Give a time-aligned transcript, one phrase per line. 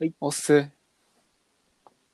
[0.00, 0.70] はいおっす。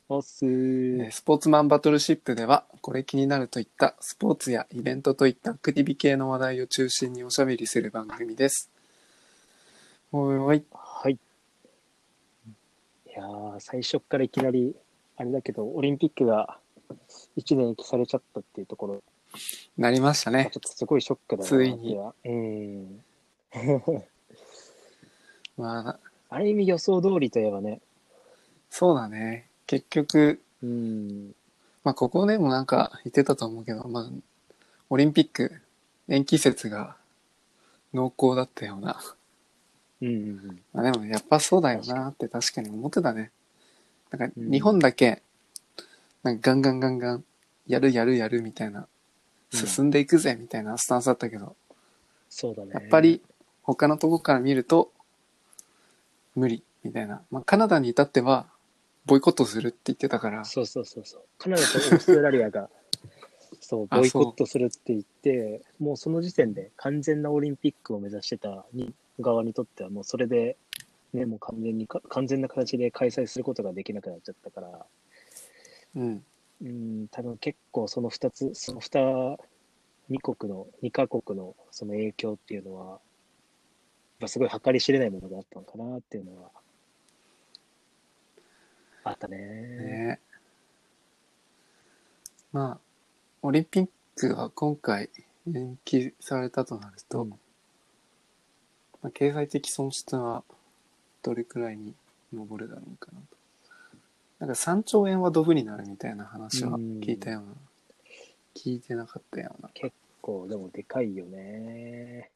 [0.08, 8.70] おっすえースポーツマンバトルシップでは、これ気になるといったスポーツやイベントといったアクティビ系の話題を中心におしゃべりする番組です。
[10.12, 10.64] おいおい。
[10.72, 11.12] はい。
[11.12, 11.18] い
[13.14, 14.74] やー、最初っからいきなり、
[15.18, 16.58] あれだけど、オリンピックが
[17.36, 19.02] 1年延期されちゃったっていうところ、
[19.76, 20.58] なりましたねちょ。
[20.58, 23.04] っとすごいショックだなついにってはうん。
[25.58, 26.00] まあ、
[26.34, 27.80] ある意味予想通りといえばね、
[28.68, 29.46] そうだね。
[29.68, 31.32] 結局、うん。
[31.84, 34.10] まあここでもなんか言ってたと思うけど、まあ、
[34.90, 35.60] オリンピック
[36.08, 36.96] 延期説が
[37.92, 39.00] 濃厚だったような。
[40.02, 40.60] うんうんうん。
[40.72, 43.30] まあでもやっぱそうだよなって確かに思ってたね。
[44.10, 45.22] なんかうん日本だけ、
[46.24, 47.24] なんかガンガンガンガン
[47.68, 48.86] やるやるやるみたいな、うん
[49.56, 51.54] 進んでいくぜみたいなスタンスだったけど、
[52.28, 52.72] そうだね。
[52.74, 53.22] やっぱり
[53.62, 54.90] 他のとこから見ると
[56.34, 57.22] 無理みたいな。
[57.30, 58.46] まあカナダに至っては
[59.06, 61.22] ボイコットするって言ってたから、そうそうそうそう。
[61.38, 62.70] カナダとオーストラリアが、
[63.60, 70.56] そう、あボイコットするって言って、もうその時点で完全なオリンピックを目指してたに側にとっては、もうそれで、
[71.12, 74.86] ね、もう完全にか、完全な形で開催することができなくなっちゃったから、
[75.96, 76.24] うん。
[76.62, 79.38] うん、多分結構その2つ、その2、
[80.08, 83.00] 二国の、2カ国のその影響っていうのは、
[84.28, 86.50] すごい計り知れないものがあったのかなっていうのは、
[89.04, 89.38] あったね。
[89.38, 90.20] ね
[92.52, 92.78] まあ、
[93.42, 95.10] オリンピックは今回
[95.52, 100.44] 延期されたとなると、うんまあ、経済的損失は
[101.22, 101.94] どれくらいに
[102.32, 103.36] 上るだろうかなと。
[104.40, 107.48] なんか3兆円はドブになるみたいな話は聞いたような。
[108.56, 109.68] 聞いてなかったような。
[109.74, 112.30] 結構でもでかいよね。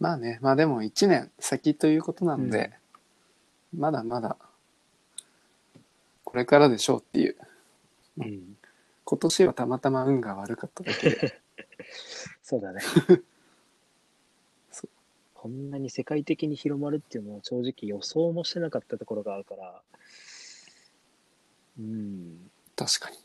[0.00, 2.72] まあね、まあでも1年先ということなので、
[3.72, 4.36] まだまだ
[6.34, 7.36] これからでしょうっていう。
[8.18, 8.56] うん。
[9.04, 11.40] 今年はたまたま運が悪かっただけで。
[12.42, 12.80] そうだね
[14.72, 14.88] そ。
[15.32, 19.80] こんなに世界的に広まるっていうのは正直予想もしてなかったところがあるから、
[21.78, 22.50] うん。
[22.74, 23.18] 確かに。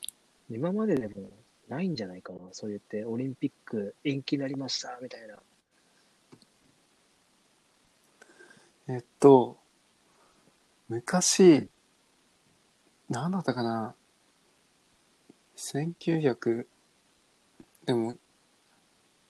[0.51, 1.31] 今まででも
[1.68, 2.40] ないんじゃないかな。
[2.51, 5.40] そう言ってオリンピック延期になりましたみたいな。
[8.91, 9.55] えっと、
[10.88, 11.69] 昔、
[13.07, 13.94] 何だったかな
[15.55, 16.66] ？1900、
[17.85, 18.16] でも、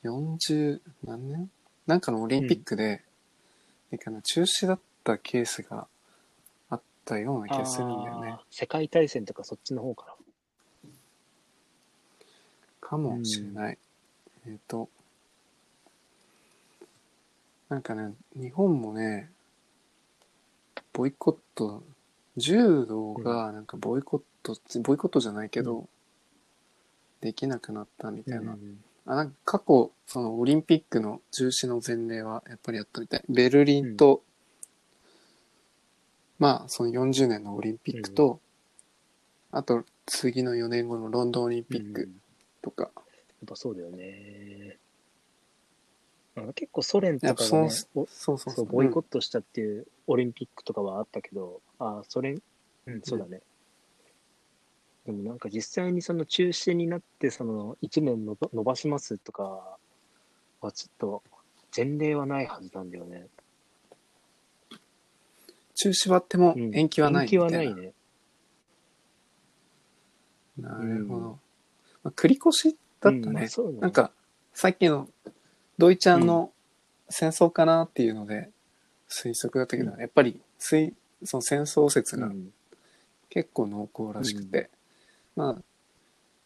[0.06, 1.52] 40何年？
[1.88, 3.04] なんかのオリンピックで、
[3.92, 5.88] えかな中止だったケースが
[6.70, 8.38] あったような気がするんだよね。
[8.50, 10.16] 世界大戦とかそっちの方か
[12.80, 13.78] かもしれない。
[14.48, 14.88] えっと、
[17.68, 19.30] なんかね、日本もね、
[21.00, 21.82] ボイコット、
[22.36, 25.88] 柔道がなんかボイコット、ボイコットじゃないけど、う
[27.22, 28.42] できなくなったみたいな。
[28.42, 28.52] な。
[28.52, 33.24] うんあなんか過去、そのオリンピックの中止の前例はやっぱりあったみたい。
[33.30, 34.24] ベルリンと、
[36.38, 38.42] まあその40年のオリンピックと、
[39.52, 42.20] あと次の4年後のロンドンオリンピックうんやっ
[42.62, 42.92] とか、
[43.48, 44.78] ぱそうだよね。
[46.56, 52.36] 結構ソ連とかがね、おそうそうそう、ボイコットしたっていうオリンピックとかはあったけど、ああ、それ、
[52.88, 53.42] うん、そうだね。
[55.06, 59.78] でもなんか実際にその中止になって、その1年のば伸ばしますとか
[60.62, 61.24] はちょっと
[61.76, 63.28] 前例はないはずなんだよね。
[65.76, 67.46] 中止はあってもうん延期はないみたいな。
[67.46, 67.94] 延期はないね。
[70.58, 71.20] なるほど。
[71.20, 71.40] うんま
[72.06, 73.48] あ、繰り越しだったうんまね。
[73.56, 74.12] あねなんか、
[74.54, 75.08] さっきの
[75.78, 76.52] ドイちゃんの
[77.10, 78.50] 戦争かなっていうので
[79.10, 80.94] 推測だったけど、うやっぱり推
[81.24, 82.52] その戦争説がうん
[83.30, 84.70] 結構濃厚らしくて、
[85.36, 85.56] まあ、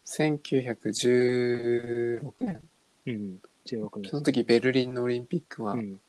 [0.05, 2.61] 1916年、
[3.05, 3.39] うん。
[3.65, 4.09] 16年。
[4.09, 6.01] その時ベルリンのオリンピックは、うん。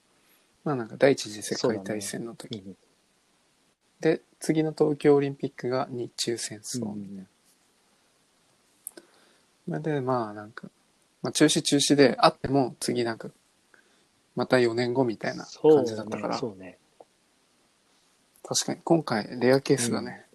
[0.65, 2.77] まあなんか第一次世界大戦の時、うん
[4.01, 6.85] で、次の東京オリンピックが日中戦争。
[6.85, 7.27] うん
[9.67, 10.69] まあで、まあなんか、
[11.23, 13.31] まあ中止中止であっても次なんか、
[14.37, 16.79] また4年後みたいな感じだったから、そうね。
[18.43, 20.27] 確かに今回レアケースだね。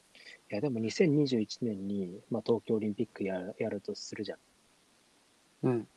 [0.52, 4.40] いや、でも2021年に、まあ、東京オリンピックやるやるとするじゃん。
[5.64, 5.88] うん。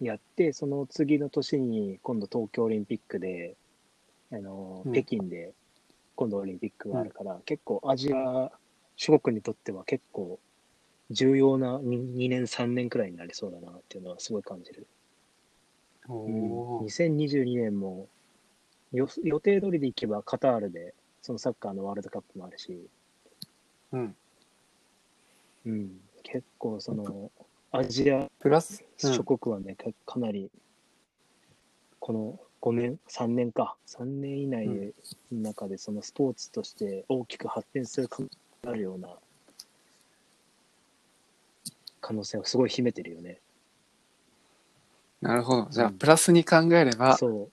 [0.00, 3.56] やって、その次の年に今度東京オリンピックで、
[4.32, 5.52] あの、うん北京で
[6.16, 8.50] 今度オリンピックがあるから、結構アジア
[8.96, 10.40] 諸国にとっては結構
[11.10, 14.86] 重要な 2, 2年、3年くらいになりそうだなっていうのはすごい感じる。
[16.10, 16.86] おうん。
[16.86, 16.86] ー。
[16.86, 18.08] 2022年も
[18.92, 22.88] よ予定通りでいけばカタールでそのサッカーのワールドカップもあるし、
[23.92, 24.16] うん。
[25.66, 27.30] うん、結構その、
[27.70, 29.14] アジアプラス、うん。
[29.14, 30.50] 諸国はね、かかなり、
[31.98, 34.94] この5年、3年か、3年以内で、
[35.32, 39.16] の中で、そのスポーツとして大きく発展する可能性があるような
[42.00, 43.38] 可能性をすごい秘めてるよね。
[45.20, 45.68] なるほど。
[45.70, 47.48] じゃあ、うんプラスに考えれば、そ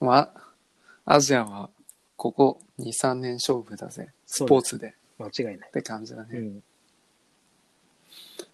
[0.00, 1.70] う、まあ、アジアは
[2.16, 4.10] ここ2、3年勝負だぜ。
[4.26, 4.94] スポーツで。
[5.18, 5.70] 間違いないっ。
[5.72, 6.38] て感じだね。
[6.38, 6.62] うん、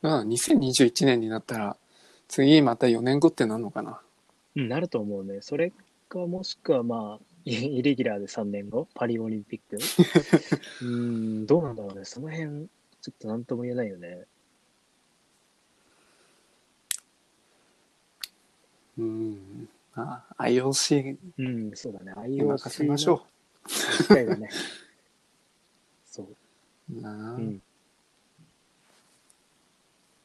[0.02, 1.76] まあ、2021年になったら、
[2.26, 4.00] 次また4年後ってなんのかな。
[4.56, 5.40] うん、なると思うね。
[5.40, 5.72] それ
[6.08, 9.78] か、もしくはまあ、イイレギュラーで3年後、パリオリンピック？
[10.84, 12.04] うん、どうなんだろうね。
[12.04, 12.68] その辺、
[13.00, 14.24] ちょっとなんとも言えないよね。
[18.98, 19.68] うん。
[19.94, 22.28] まあ、IOC うん、そうだね。
[22.28, 23.24] に任せ IOC ましょ
[23.98, 24.48] 機会だね。
[26.06, 26.26] そう。
[26.92, 27.00] う。
[27.00, 27.62] なあうん。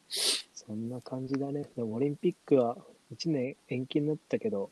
[0.10, 1.66] そんな感じだね。
[1.76, 2.78] でもオリンピックは
[3.14, 4.70] 1年延期になったけど、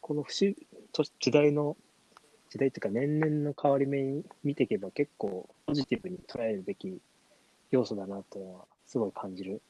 [0.00, 0.56] この節
[0.92, 1.76] と時代の、
[2.50, 7.00] 時代っていうか年々の変わり目に見ていけば結構ポジティブに捉えるべき
[7.70, 9.62] 要素だなっていうのはすごい感じる。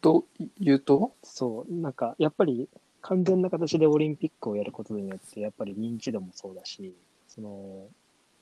[0.00, 0.26] と
[0.58, 2.68] 言うと、そう、なんかやっぱり
[3.02, 6.94] 完全な形でオリンピックをやることによってやっぱり認知度もそうだし、
[7.28, 7.88] その、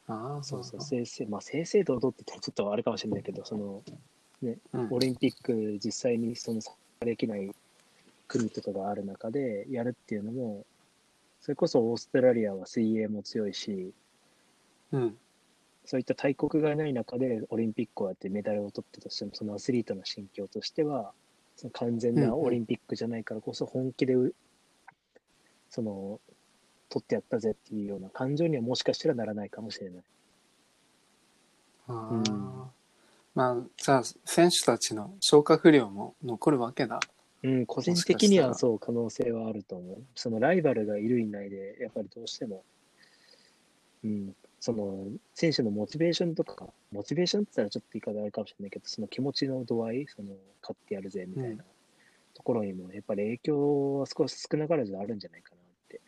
[0.06, 3.82] ああ、そうそう、正々、まあ正々堂々って言ったらちょっとあれかもしれないけど、その、
[4.42, 4.88] うん。
[4.90, 7.50] オリンピック実際にその参加できない
[8.28, 10.64] 国とかがある中でやるっていうのも、
[11.40, 13.92] それこそオーストラリアは水泳も強いし、
[14.92, 15.18] うん。
[15.84, 21.12] そういった大国がない中でオリンピックをやってメダルを取ったとしても、そのアスリートの心境としては、
[21.58, 24.32] その完全なオリンピックじゃないからこそ本気でう、
[25.68, 26.20] その、
[26.88, 30.04] 取ってやったぜっていうような感情にはもしかしたらならないかもしれない。
[31.88, 32.22] ああうん
[33.34, 37.00] まあ、じゃあ、選手たちの消化不良も残るわけだ。
[37.42, 40.02] うん、個人的にはそう可能性はあると思う。
[40.14, 42.62] そのライバルがいるいないで、やっぱりどうしても、
[44.04, 51.64] うん、その選手のモチベーションとか、モチベーションって言ったらちょっと言い方あるかもしれないけど、その気持ちの度合い、その勝ってやるぜみたいうんな
[52.34, 56.00] ところにも、やっぱり影響は少し少なからずあるんじゃないかなって。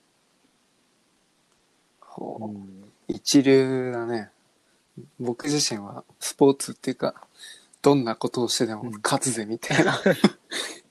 [2.00, 4.30] ほううん、一流だね。
[5.18, 7.26] 僕自身はスポーツっていうか、
[7.82, 9.98] どんなことをしてでもうん勝つぜみたいな、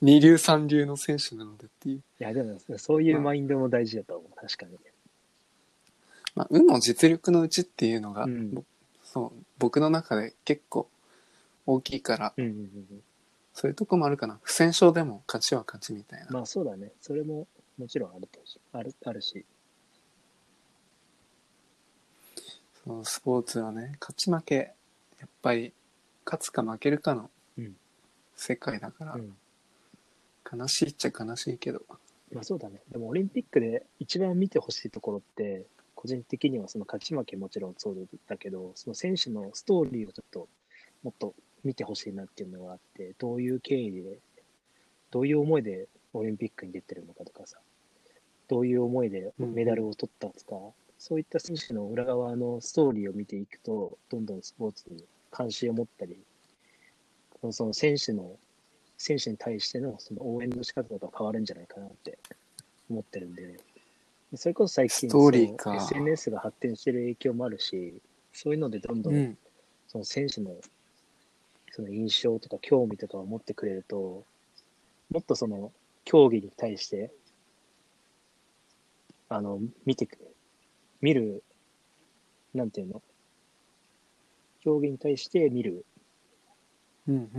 [0.00, 1.96] 二流三流の選手なのでっていう。
[1.98, 4.78] いや、でもそういうマインドも大事だと思う、確かに。
[6.34, 8.64] まあ、運の実力のうちっていうのが、うんぼ
[9.02, 10.88] そう、僕の中で結構
[11.66, 13.02] 大きいから、うんうんうんうん、
[13.52, 14.38] そういうとこもあるかな。
[14.42, 16.26] 不戦勝でも勝ちは勝ちみたいな。
[16.30, 16.92] まあそうだね。
[17.00, 17.46] それも
[17.78, 18.40] もちろんあると
[18.72, 19.44] あるあるし。
[22.84, 24.74] そのスポーツはね、勝ち負け、
[25.18, 25.74] やっぱり
[26.24, 27.76] 勝つか負けるかのうん
[28.36, 29.36] 世界だから、うん
[30.52, 31.82] 悲しいっちゃ悲しいけど。
[32.32, 32.80] まあそうだね。
[32.90, 35.66] でもオリンピックで一番見てほしいところって、
[36.00, 40.48] 個人的にはその勝ち負けもちろんそうだけど、その選手のストーリーをちょっと
[41.02, 44.18] もっと見てほしいなっていうのがあって、どういう経緯で、
[45.10, 47.58] どういう思いでオリンピックに出てるのかとかさ、
[48.48, 56.16] どういう思いでメダルを取ったとか、そういった選手の裏側のストーリーを見ていくと、どんどんスポーツに関心を持ったり、
[57.50, 58.38] その選手の
[58.96, 62.18] 選手に対してのその応援の仕方とか変わるんじゃないかなって
[62.88, 63.58] 思ってるんで、
[64.34, 68.00] それこそ最近 SNS が発展してる影響もあるし、
[68.32, 69.38] そういうのでどんどんうん。
[69.88, 70.54] その選手の
[71.72, 74.24] その印象とか興味とかを持ってくれると、
[75.10, 75.72] もっとその
[76.04, 77.10] 競技に対して、
[79.28, 80.16] あの、見てく、
[81.00, 81.42] 見る、
[82.54, 83.02] なんていうの？
[84.60, 85.84] 競技に対して見る。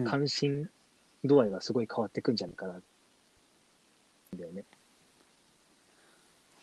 [0.06, 0.70] 関心
[1.24, 2.82] 度合いがすごい変わってくんじゃないかな。
[4.38, 4.66] だよね。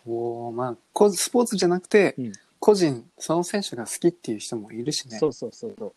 [0.08, 5.16] おーまあ、こスポーツじゃなくて、うん個人、その選手が好きっていう人もいるしね。
[5.18, 5.94] そうそうそうそ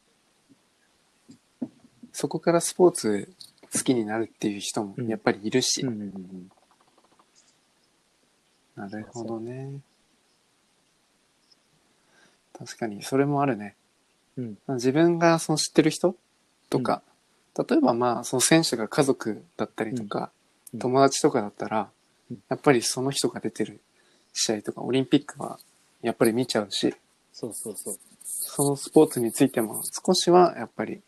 [1.62, 1.70] う。
[2.13, 3.34] そこからスポーツ
[3.74, 5.82] 好きになるっていう人もうんやっぱりいるし。
[5.82, 6.51] うんうんうん
[8.75, 9.82] なるほどね。
[12.58, 13.75] 確かに、それもあるね。
[14.38, 16.15] うん自分がその知ってる人
[16.70, 17.01] とか、
[17.58, 20.32] 例えばまあ、その選手が家族だったりとか、
[20.74, 21.89] うん友達とかだったら、
[22.30, 23.82] うんやっぱりその人が出てる
[24.33, 25.59] 試合とか、オリンピックは
[26.01, 26.93] やっぱり見ちゃうし、
[27.33, 27.97] そうそうそう。
[28.23, 31.01] そのスポーツについても少しはやっぱり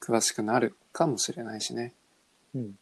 [0.00, 1.92] 詳しくなるかもしれないしね。
[2.54, 2.78] うん。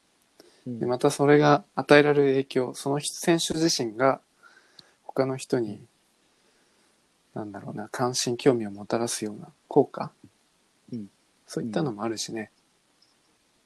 [0.67, 4.21] うんで、またそれが与えられる影響、その選手自身が
[5.03, 5.81] 他の人に
[7.35, 10.13] なんだろうな関心興味をもたらすような効果、
[10.93, 11.09] うん
[11.47, 12.51] そういったのもあるしね、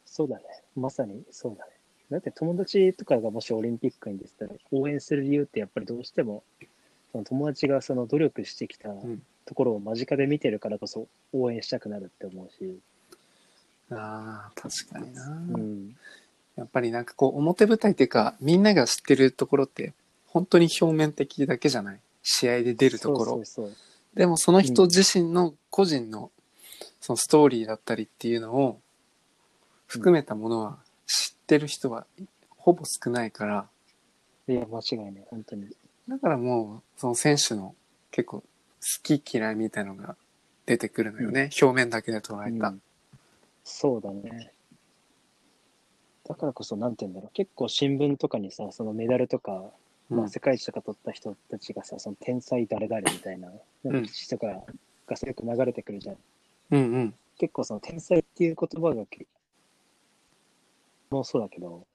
[0.04, 0.42] そうだね。
[0.74, 1.72] まさにそうだね。
[2.10, 6.42] だって友達とかがもしオリンピックに出てたら応援する理由ってやっぱりどうしても
[7.12, 9.22] その友達がその努力してきたん。
[9.48, 12.80] ところを間近で見てるからこそ応援したくなるって思うし、
[13.90, 15.96] あー確かにな、うん、
[16.56, 19.92] やっぱりなんかこう表舞台っていうかみんなが知ってるところって
[20.26, 22.00] 本当に表面的だけじゃない？
[22.24, 23.32] 試合で出るところ。
[23.34, 23.76] そうそうそう。
[24.16, 26.32] でもその人自身の個人の
[27.00, 28.80] そのストーリーだったりっていうのを
[29.86, 32.06] 含めたものは知ってる人は
[32.56, 33.68] ほぼ少ないから。
[34.48, 35.68] いや、間違いない、本当に。
[36.08, 37.74] だからもうその選手の
[38.10, 38.46] 結構好
[39.02, 40.16] き嫌いみたいのが
[40.66, 42.82] 出てくるのよね、表面だけで捉えた、うん。
[43.64, 44.52] そうだね。
[46.28, 49.70] だからこそ、なんて言うんだろう、結構新聞とかにさ、そのメダルとか、
[50.10, 53.48] まあ、世界一とか取った人たちがさ、その天才誰々みたいな、
[53.84, 54.54] なんか記事とかが
[55.24, 56.16] よく流れてくるじゃん。
[56.72, 57.14] うんうん。
[57.38, 59.26] 結構その天才っていう言葉がけ
[61.10, 61.86] もうそうだけど、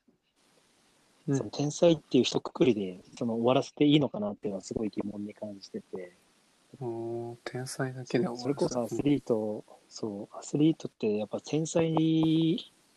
[1.27, 1.37] うん。
[1.37, 6.11] その天才っていう一括りでその終わらせていいのかなっていうのはすごい疑問に感じてて、
[7.43, 11.93] 天才だけでそれこそアスーリート、そう、アスリートってやっぱ天才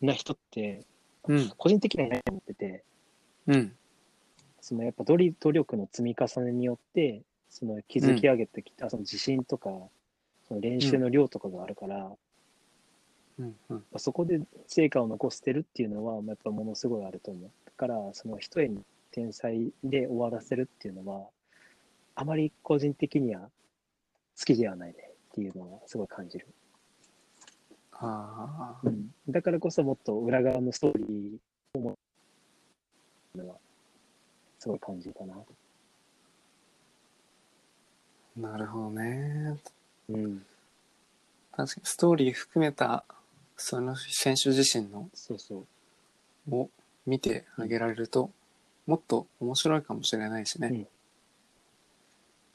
[0.01, 0.85] な人って
[1.27, 1.49] うん。
[1.57, 2.83] 個人的にはいないと思ってて、
[3.47, 3.75] うん。
[4.61, 9.69] そのやっぱ努力努力の積み重ねによって、その築き上げてきた、その自信とか、
[10.47, 12.11] その練習の量とかがあるから、
[13.39, 17.51] うんうんそこで成果を残してるっていうのは、やっぱものすごいあると思う。
[17.65, 21.27] だから、その一重に天才で終わらせるっていうのは、
[22.15, 23.49] あまり個人的には
[24.39, 24.95] 好きではないね
[25.31, 26.47] っていうのはすごい感じる。
[27.97, 31.97] ああうん、だからこそもっと裏側のストーリーをも
[33.35, 33.55] のは
[34.59, 35.35] すごい感じたな。
[38.37, 39.57] なるほどね
[40.09, 40.45] うん、
[41.53, 43.05] 確かにストーリー含めた
[43.57, 45.65] その選手自身のそうそ
[46.49, 46.55] う。
[46.55, 46.69] を
[47.05, 48.29] 見てあげられると
[48.85, 50.87] もっと面白いかもしれないしね、うん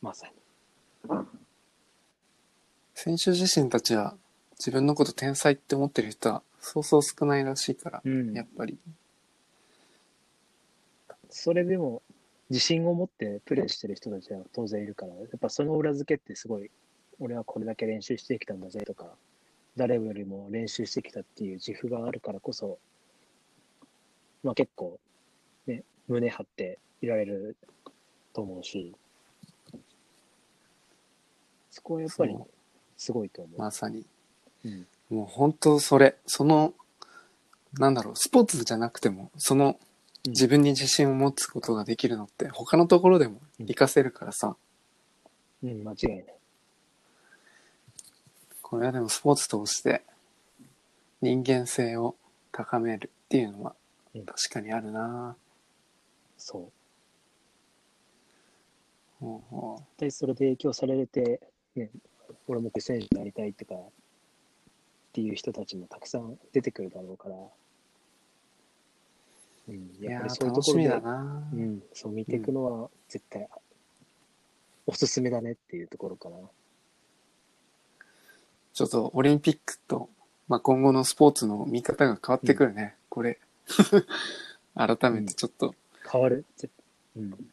[0.00, 0.32] まさに。
[2.94, 4.14] 選手自身たちは
[4.58, 8.78] 自分のこと天才って思ってる人はそうそう少ないらしいから、うんやっぱり
[11.30, 12.02] それでも
[12.50, 16.70] 自信を持ってプレーしてる人たちは当然いるから、やっぱその裏付けってすごい、
[17.20, 19.06] 俺はこれだけ練習してきたんだぜとか、
[19.80, 22.78] 誰よりも練習してきたっていう自負があるからこそ、
[24.42, 25.00] まあ結構、
[25.66, 27.56] ね、胸張っていられる
[28.34, 28.94] と思うし、
[31.70, 32.36] そこはやっぱり
[32.98, 33.58] すごいと思う。
[33.58, 34.04] まさに。
[34.66, 34.86] うん。
[35.08, 36.74] もう本当それその
[37.78, 39.78] なんだろうスポーツじゃなくてもその
[40.26, 40.32] うん。
[40.32, 44.54] 自分に自信を持つことができるのって他のところでも活かせるからさ、
[45.62, 46.39] うん、間違いない。
[48.70, 50.02] これはでもスポーツ通して
[51.20, 52.14] 人間性を
[52.52, 53.74] 高めるっていうのは
[54.14, 54.26] うん。
[54.26, 55.36] 確かにあるな。
[56.36, 56.72] そう。
[59.20, 61.40] ほうほで、それで影響されて、
[61.76, 61.90] ね、
[62.48, 63.78] 俺も選手になりたいとか、っ
[65.12, 67.34] ていう人たちもたくさん出てくるだろうから、
[69.68, 73.48] うん、ういややっぱりそういうー楽しみところで、だな、うん、そう見ていくのは絶対、
[74.86, 76.36] おすすめだねっていうところかな。
[78.72, 80.08] ちょっとオリンピックと、
[80.48, 83.38] まあ、今後のスポーツの見方が変わってくるね、これ。
[84.74, 85.74] 改めてちょっと、
[86.10, 86.44] 変わる。
[86.56, 86.72] 絶
[87.16, 87.52] うん。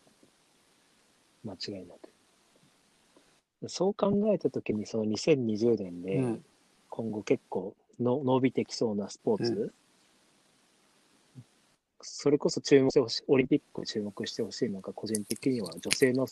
[1.43, 3.69] 間違いなく。
[3.69, 6.45] そう考えたときに、その2020年で、うん。
[6.89, 9.73] 今後結構の伸びてきそうなスポーツ、う
[12.01, 16.27] それこそ注目してほしい、オリンピックを注目してほしいのが、個人的には女性の、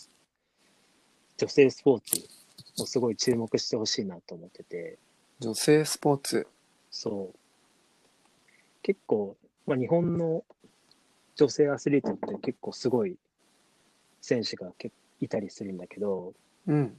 [1.38, 2.45] 女性スポーツ
[2.80, 4.98] をすごい注目してほしいなと思ってて、
[5.40, 6.48] 女性スポーツ。
[6.92, 7.38] そう。
[8.82, 10.44] 結構、まあ、日本の
[11.36, 13.18] 女性アスリートって結構すごい
[14.22, 16.34] 選手がけいたりするんだけど、
[16.68, 16.98] うん。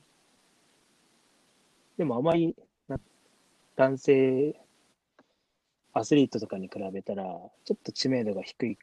[1.97, 2.54] でもあまり
[2.88, 2.99] な
[3.76, 4.61] 男性
[5.95, 8.76] アスリートとかに比べたら、ちょっと知名度が低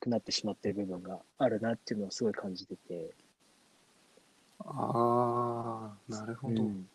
[0.00, 3.10] くなってしまってる部分があるなっていうのをすごい感じてて、
[4.60, 6.88] ああなるほど、うん。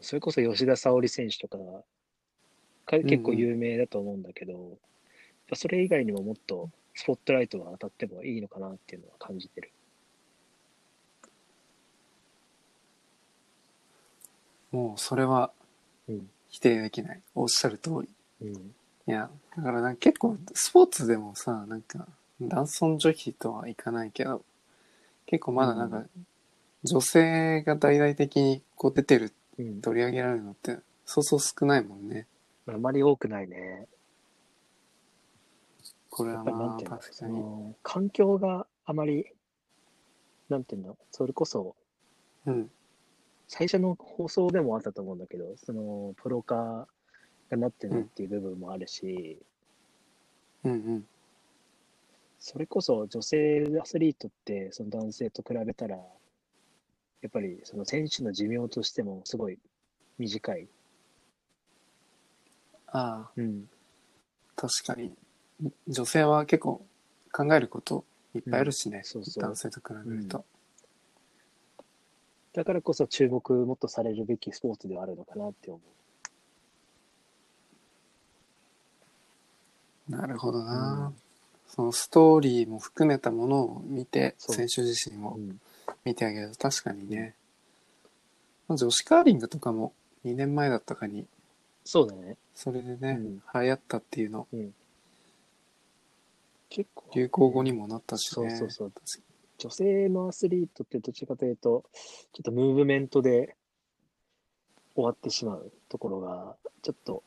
[0.00, 1.82] それこそ吉田沙保里選手とかが
[2.84, 4.60] か結構有名だと思うんだけど、やっ
[5.50, 9.70] ぱそれ以外にももっとスポットライトが当たってもいいのかなっていうのは感じてる。
[14.70, 15.52] もうそれは
[16.08, 16.30] うん。
[16.48, 17.20] 否定できない。
[17.34, 18.08] おっしゃる通り。
[18.42, 18.74] うん。
[19.06, 22.06] いやだからなんか結構スポーツでもさなんか
[22.40, 24.44] 男尊女卑とはいかないけど
[25.26, 26.04] 結構まだなんか
[26.84, 29.80] 女性が大々的にこう出てる、うん。
[29.80, 32.26] 取り上げられるのって、そうそう少ないもんね。
[32.66, 33.86] あまり多くないね。
[36.10, 37.40] これはやっぱりなんまあていうの、そ確かに。
[37.40, 39.26] の、環境があまり、
[40.48, 41.74] なんていうの、それこそ、
[42.46, 42.70] うん。
[43.48, 46.86] 最初の放送でもあったと思うんだけど、その、プロ化
[47.50, 49.38] がなってないっていう部分もあるし、
[50.64, 51.06] うんうん。
[52.38, 55.96] それこそ女性アスリートって、その男性と比べたら、
[57.22, 59.58] やっぱりその選手の寿命としてもすごい
[60.18, 60.66] 短い。
[62.88, 63.68] ああ、うん。
[64.56, 65.12] 確かに。
[65.86, 66.84] 女性は結構
[67.32, 68.98] 考えることいっぱいあるしね。
[68.98, 70.44] うんそうそう男性と比べると。
[72.54, 75.80] だからこそ注目もっとされるべきスポーツではあるのかなって思
[80.08, 81.22] なるほどな、うん
[81.74, 85.18] そのストーリーも含めたものを見て、選手自身う。
[85.20, 85.58] もうん。
[86.04, 87.34] 見てあげると確かにね。
[88.68, 89.92] まあ女子カーリングとかも
[90.24, 91.26] 2年前だったかに、
[91.84, 92.36] そうだね。
[92.54, 94.46] それでね、うん流行ったっていうの、
[96.68, 97.04] 結構。
[97.14, 98.56] 流行語にもなったしそうね。
[98.56, 98.92] そうそう。
[99.58, 101.84] 女性のアスリートってどちらかというと、
[102.32, 103.56] ちょっとムーブメントで
[104.94, 107.22] 終わってしまうところが、ちょっと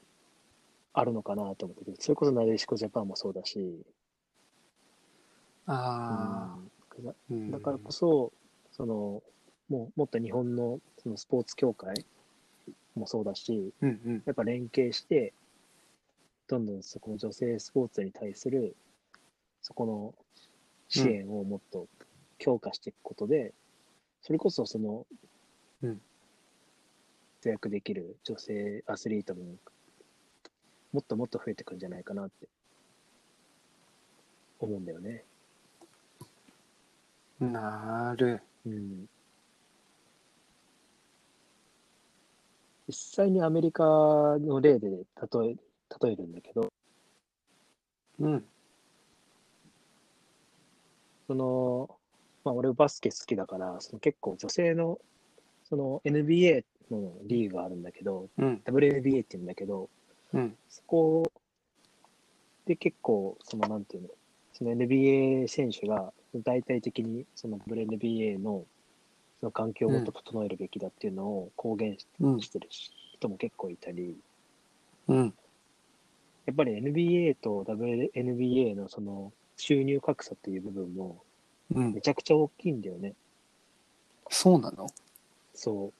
[0.93, 3.85] あるのかなと思ってて、それこそなでしこジャパンもそうだし、
[5.67, 6.57] あ
[6.97, 8.31] うんあ、うんだからこそ、
[8.75, 9.23] その、
[9.69, 12.05] もうもっと日本のそのスポーツ協会
[12.95, 14.23] もそうだし、うんうん。
[14.25, 15.33] やっぱ連携して、
[16.47, 18.75] どんどんそこの女性スポーツに対する、
[19.61, 20.13] そこの
[20.87, 21.87] 支援をもっと
[22.37, 23.53] 強化していくことで、
[24.21, 25.05] それこそその、
[25.81, 26.01] うん
[27.45, 29.43] 活躍できる女性アスリートも、
[30.91, 32.47] もっともっと増えてくるんじゃないかなって
[34.59, 35.23] 思うんだよね。
[37.39, 38.41] なる。
[38.65, 39.07] うん
[42.87, 42.93] 実
[43.25, 44.97] 際にアメリカの例で例
[45.49, 45.55] え
[46.01, 46.71] 例えるんだけど、
[48.19, 48.45] うん。
[51.27, 51.89] その、
[52.43, 54.99] まあ、俺バスケ好きだから、その結構女性の、
[55.63, 58.61] その NBA のリーグがあるんだけど、うん。
[58.65, 59.89] WNBA って言うんだけど、
[60.33, 60.55] うん。
[60.69, 61.31] そこ
[62.65, 64.09] で結構、そのなんていうの、
[64.53, 68.65] その NBA 選手が大体的にその WNBA の
[69.39, 74.15] その環境をもっと整えるべきだっていうのを公言してる人も結構いたり、
[75.07, 75.33] うん。
[76.45, 81.21] やっぱり NBA と WNBA のその収入格差っていう部分も
[81.73, 82.01] うんめ。
[82.01, 83.13] ちゃくちゃ大きいんだよね。
[84.29, 84.87] そうなの？
[85.53, 85.91] そ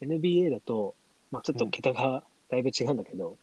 [0.00, 0.04] う。
[0.04, 0.94] NBA だと、
[1.30, 3.36] まあちょっと桁がだいぶ違うんだけど、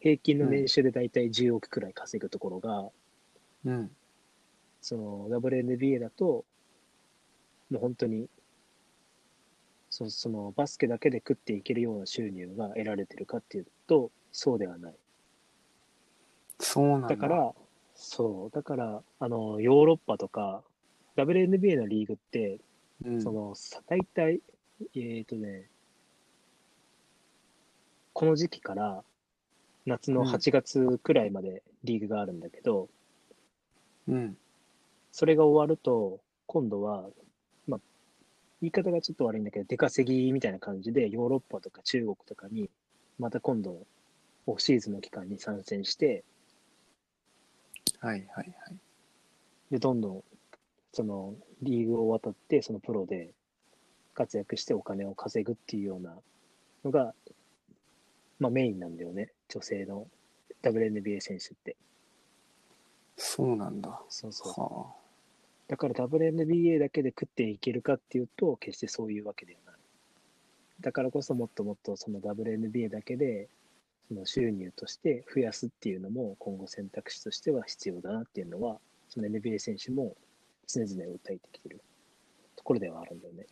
[0.00, 2.88] 平均の年収でだいたい10億くらい稼ぐところが、
[3.64, 3.90] うん。
[4.80, 6.44] その WNBA だと、
[7.70, 8.28] もう本当に、
[9.90, 14.94] そそのバスケだけで食っていけるような収入が得られてるかっていうと、そうではない。
[16.60, 17.08] そうなんだ。
[17.08, 17.54] だから、
[17.94, 20.62] そう、だから、あの、ヨーロッパとか、
[21.16, 22.60] WNBA のリーグって、
[23.04, 24.40] うん、その、さ大体、
[24.94, 25.68] えっ、とね、
[28.12, 29.02] この時期から
[29.86, 32.88] 夏のうん8月くらいまでリーグがあるんだけど、
[34.08, 34.36] うん。
[35.18, 37.02] それが終わると、今度は、
[37.66, 37.80] まあ、
[38.62, 42.70] 言い方がちょっと悪いんだけど、出稼ぎみたいな感じで、ヨーロッパとか中国とかに、
[43.18, 43.84] また今度、
[44.46, 46.22] オフシーズンの期間に参戦して、
[47.98, 48.76] はいはいはい。
[49.72, 50.24] で、どんどん、
[50.92, 53.32] その、リーグを渡って、そのプロで
[54.14, 56.14] 活躍してお金を稼ぐっていうような
[56.84, 57.12] のが、
[58.38, 59.32] まあメインなんだよね。
[59.48, 60.06] 女性の
[60.62, 61.74] WNBA 選手って。
[63.16, 64.00] そうなんだ。
[64.08, 64.62] そうそう。
[64.62, 64.97] は
[65.68, 69.80] だから WNBA だけで食っていけるかっていうと、決してそういうわけではない。
[70.80, 73.48] だからこそもっともっとその WNBA だけで、
[74.08, 78.78] その収入として増やすっていうのも今後選択肢としては必要だなっていうのは、
[79.10, 80.16] その NBA 選手も
[80.66, 81.80] 常々訴えてきてる
[82.56, 83.46] ところではあるんだよね。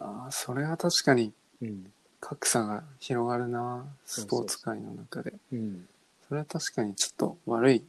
[0.00, 0.04] あ。
[0.04, 1.92] まあ、それは確かにうん。
[2.20, 3.86] 格差が広がるな。
[3.86, 5.32] うそうポーツ界の中で。
[5.52, 5.86] うん。
[6.28, 7.84] それは確かにちょっと悪い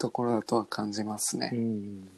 [0.00, 1.50] ところだとは感じますね。
[1.52, 2.08] うん。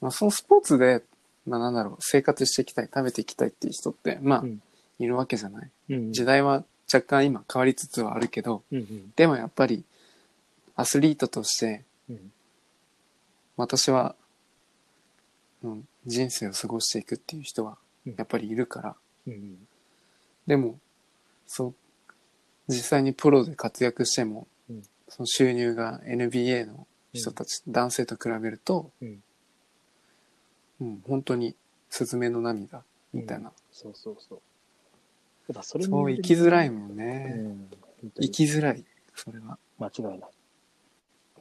[0.00, 1.02] まあ、そのスポーツで、
[1.46, 4.62] まあなんだろう、生活していきたい、食べていきたいっていう人って、まあ、うん
[4.98, 5.70] いるわけじゃない。
[5.90, 6.12] うん。
[6.12, 8.78] 時代は若干今変わりつつはあるけど、うん。
[8.78, 9.12] うん。
[9.14, 9.84] でもやっぱり
[10.74, 12.32] アスリートとしてうん。
[13.56, 14.14] 私は、
[15.62, 18.96] うん、人生を過ごしていくっていう人はうんやっぱりいるから、
[19.26, 19.58] うん。
[20.46, 20.78] でも
[21.46, 21.74] そう
[22.68, 24.46] 実際にプロで活躍しても、うん
[25.08, 29.22] その収入が NBA の人たち、男性と比べると、うん。
[30.80, 31.54] うん、本当に
[31.88, 34.40] スズメの涙みたいな、そうそうそう。
[35.48, 37.56] やっぱそれにそう生きづらいももんね、
[38.02, 38.30] 生に。
[38.30, 39.58] きづらいそれは。
[39.78, 40.30] 間違いない。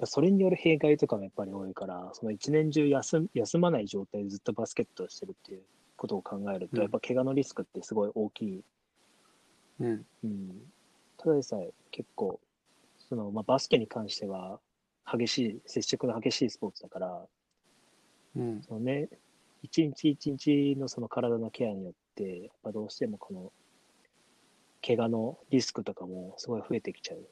[0.03, 5.61] それによる弊害とかもやっぱり多いから、その一年中休休まない状態でずっとバスケットをしてるっていう
[5.97, 6.81] ことを考えると、うん。
[6.81, 8.63] やっぱ怪我のリスクってすごい大きい。
[9.79, 10.05] うん。
[10.23, 10.61] うん、
[11.17, 12.39] ただでさえ結構、
[13.09, 14.59] そのまあ、バスケに関しては
[15.05, 17.25] 激しい、接触の激しいスポーツだから、
[18.35, 18.61] うん。
[18.63, 19.09] そのね、
[19.61, 23.51] 一日一日のその体のケアによって、やっぱどうしてもこの、
[24.85, 27.27] 怪我のリスクとかもすごい増えてきちゃう。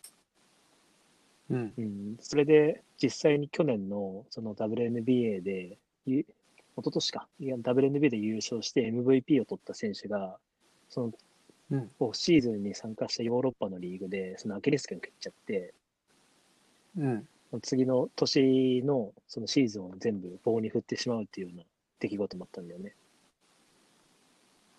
[1.50, 1.74] うん。
[1.78, 6.26] うん、それで実際に去年のその WNBA で、ゆ一
[6.78, 10.38] 昨年か、いや WNBA で優勝して MVP を取った選手が、
[10.90, 11.14] その
[11.74, 15.74] うんオフシーズンに参加したヨーロッパのリーグで、そのアキレス腱を切っちゃって、
[16.98, 17.28] うん
[17.62, 21.64] 次の年のそのシーズンを全部棒に振ってしまうっていうような
[22.00, 22.96] 出来事もあったんだよね。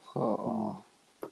[0.02, 0.82] は
[1.22, 1.28] あ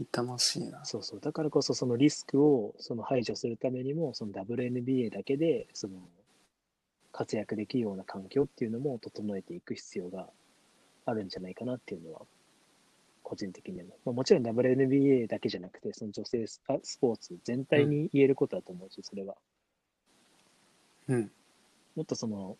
[0.00, 1.20] 痛ましいなそうそう。
[1.20, 5.94] だからこそそのリスクをその排除するためにも、その WNBA だけでその
[7.12, 10.28] 活躍できるような環境っていうのも整えていく必要が
[11.06, 12.22] あるんじゃないかなっていうのは、
[13.24, 13.90] 個人的にはね。
[14.04, 16.60] まあ、もちろん WNBA だけじゃなくて、その女性ス
[17.00, 19.34] ポーツ全体に言えることだと思うし、それは。
[21.08, 21.32] うん。
[21.96, 22.56] もっとその、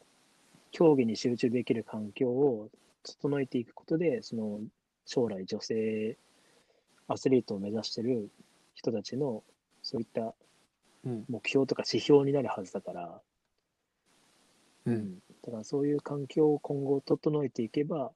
[0.72, 2.70] 競技に集中できる環境を
[3.04, 4.60] 整えていくことで、その、
[5.06, 6.16] 将来女性
[7.06, 8.30] アスリートを目指してる
[8.74, 9.44] 人たちの、
[9.82, 10.34] そういった
[11.04, 11.24] うん。
[11.28, 13.20] 目標とか指標になるはずだから、
[14.86, 15.18] うん。
[15.42, 18.12] だからそういう環境を今後整えていけば、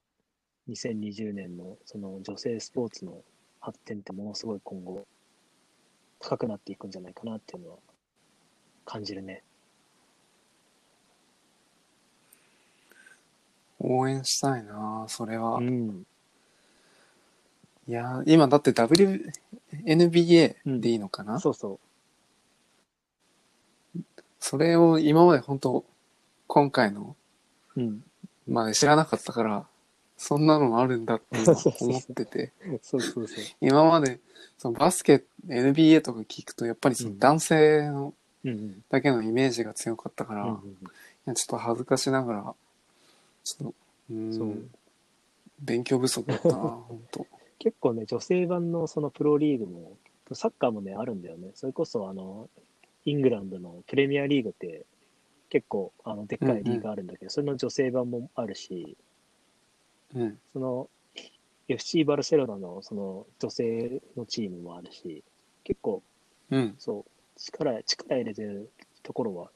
[0.68, 3.22] 2020年のその女性スポーツの
[3.60, 5.04] 発展ってものすごい今後
[6.20, 7.76] 高くなっていくんじゃないかなっていうのは
[8.84, 9.42] 感じるね。
[13.80, 16.04] 応援したいなそれは、うん。
[17.86, 21.78] いやー今だって WNBA でいいのかな、そうそ
[24.40, 25.84] それを今まで本当
[26.46, 27.16] 今回の
[27.76, 27.80] う。
[27.80, 28.04] うん。
[28.46, 29.66] まで知らなかったから
[30.18, 32.52] そんなのあるんだって今思ってて
[32.82, 33.44] そうそうそう。
[33.60, 34.18] 今まで
[34.58, 38.12] そのバスケ NBA とか聞くとやっぱりその男性の
[38.44, 38.82] うんうん。
[38.90, 40.60] だけのイメージが強かったから、いうんうん
[41.26, 42.54] やちょっと恥ずかしながら
[43.44, 43.74] ちょっと
[44.10, 44.70] うーん
[45.60, 46.54] 勉強不足だったな
[46.88, 47.26] 本当
[47.58, 49.96] 結構ね、女性版のそのプロリーグも、
[50.32, 51.50] サッカーもね、あるんだよね。
[51.54, 52.48] それこそ、あの、
[53.04, 54.84] イングランドのプレミアリーグって、
[55.48, 58.96] 結構、あの、でっかいリーグあるんだけど、それの女性版もあるし、
[60.14, 60.38] うん。
[60.52, 60.90] その、
[61.68, 65.22] FC バルセロナのその女性のチームもあるし、
[65.64, 66.02] 結構、
[66.50, 66.74] うん。
[66.78, 68.70] そう、力、力入れてる
[69.02, 69.50] ところは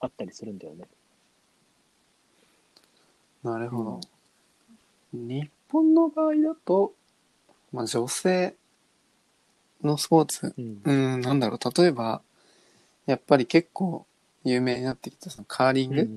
[0.00, 0.86] あったりするんだよね。
[3.42, 4.00] なるほど、
[5.12, 6.94] 日本の場合だと、
[7.72, 8.54] まあ、女性
[9.82, 10.80] のスポーツうん。
[10.84, 11.82] うーんなんだろう。
[11.82, 12.22] 例えば
[13.06, 14.06] やっぱり結構
[14.44, 15.96] 有名になってきたそのカーリンうん。
[15.96, 16.10] グ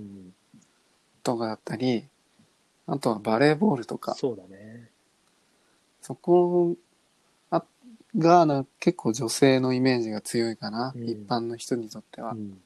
[1.23, 2.07] とかだったり、
[2.87, 4.89] あとはバレーボールとかそうだね。
[6.01, 6.75] そこ
[7.49, 7.63] あ
[8.17, 12.35] がな結構女性のイメージが強いかな、うん一般の人にとってはう。
[12.35, 12.61] ん。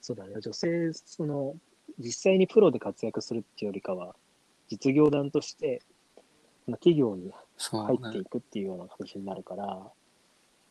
[0.00, 0.40] そうだね。
[0.40, 1.54] 女性、その、
[1.98, 4.14] 実際にプロで活躍するっていうよりかは、
[4.68, 5.82] 実業団として、
[6.64, 8.26] その企業にそう入っていね。
[8.30, 9.92] くっていうような形になるから、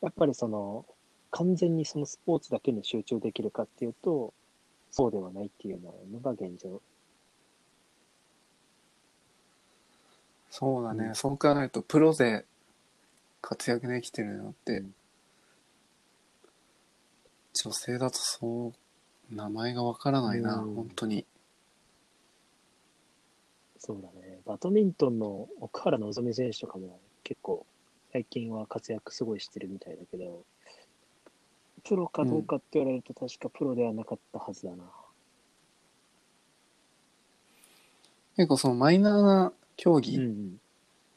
[0.02, 0.86] やっぱりその、
[1.30, 4.34] 完全にそのスポーツだけに集中できるかっていうと、
[4.90, 6.82] そうではないっていうのが現状。
[10.50, 11.16] そうだね、うん。
[11.16, 12.46] そう考えるとプロで
[13.42, 14.94] 活躍できてるのって、うん。
[17.54, 18.74] 女性だとそ
[19.32, 20.76] う名前がわからないな、うん。
[20.76, 21.26] 本当に。
[23.78, 24.40] そうだね。
[24.46, 27.66] バドミントンの奥原希美選手とかも結構
[28.12, 30.44] 最近は活躍すごいしてるみたいだけど、
[31.84, 34.84] プロかどうかって言われると確かプロではなかったはずだな。
[38.36, 40.60] 結構そのマイナーな競技、うん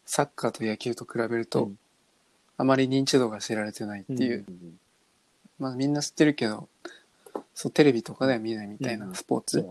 [0.04, 1.78] サッカーと野球と比べると、うん。
[2.58, 4.78] あまり認知度が知られてないっていう、んん
[5.58, 6.68] まあみんな知ってるけど
[7.54, 9.08] そうテレビとかでは見ないみたいうん。
[9.08, 9.66] なスポーツ。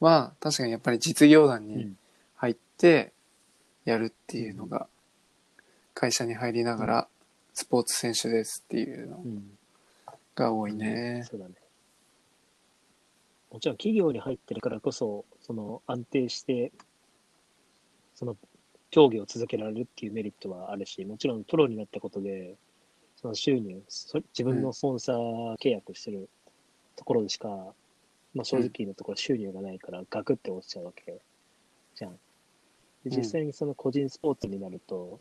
[0.00, 1.98] は、確かにやっぱり実業団にうん。
[2.36, 3.12] 入って
[3.84, 4.88] やるっていうのが、
[5.94, 7.08] 会社に入りながら
[7.54, 9.58] スポーツ選手ですっていうのうん。
[10.34, 11.24] が多いね。
[11.30, 11.54] そうだね。
[13.52, 16.72] もちろん企業に入ってるからこそ、その安定して、
[18.18, 18.36] その
[18.90, 22.56] 競技を続けられるっていうメリットはあるし、もちろんプロになったことで、
[23.14, 26.28] その収入、そ自分のスポンサー契約してる
[26.96, 27.48] ところでしか、
[28.34, 31.20] まあ正直なところ収入がないからガクって落ちちゃうわけ。
[31.94, 32.18] じゃん。
[33.04, 35.20] で実際にその個人スポーツになると、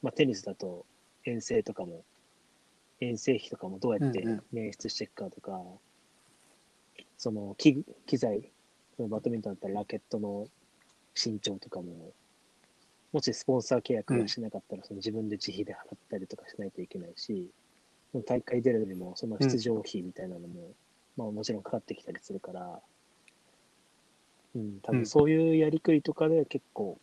[0.00, 0.86] まあテニスだと
[1.26, 2.02] 遠征とかも、
[3.00, 4.42] 遠征費とかもどうやってうんうん。
[4.54, 5.60] 捻出していくかとか、
[7.18, 8.50] その機具機材、
[8.96, 10.46] そのバドミントンだったらラケットの
[11.14, 12.12] 身長とかも、
[13.12, 17.50] もしスポンサー契約がしなかったら、その自分で自費で払ったりとかしないといけないし、
[18.10, 20.70] その大会出るよりもその出場費みたいなのも、
[21.16, 22.80] まあもちろんかかってきたりするから、
[24.54, 26.98] うん、多分そういうやりくりとかで結構、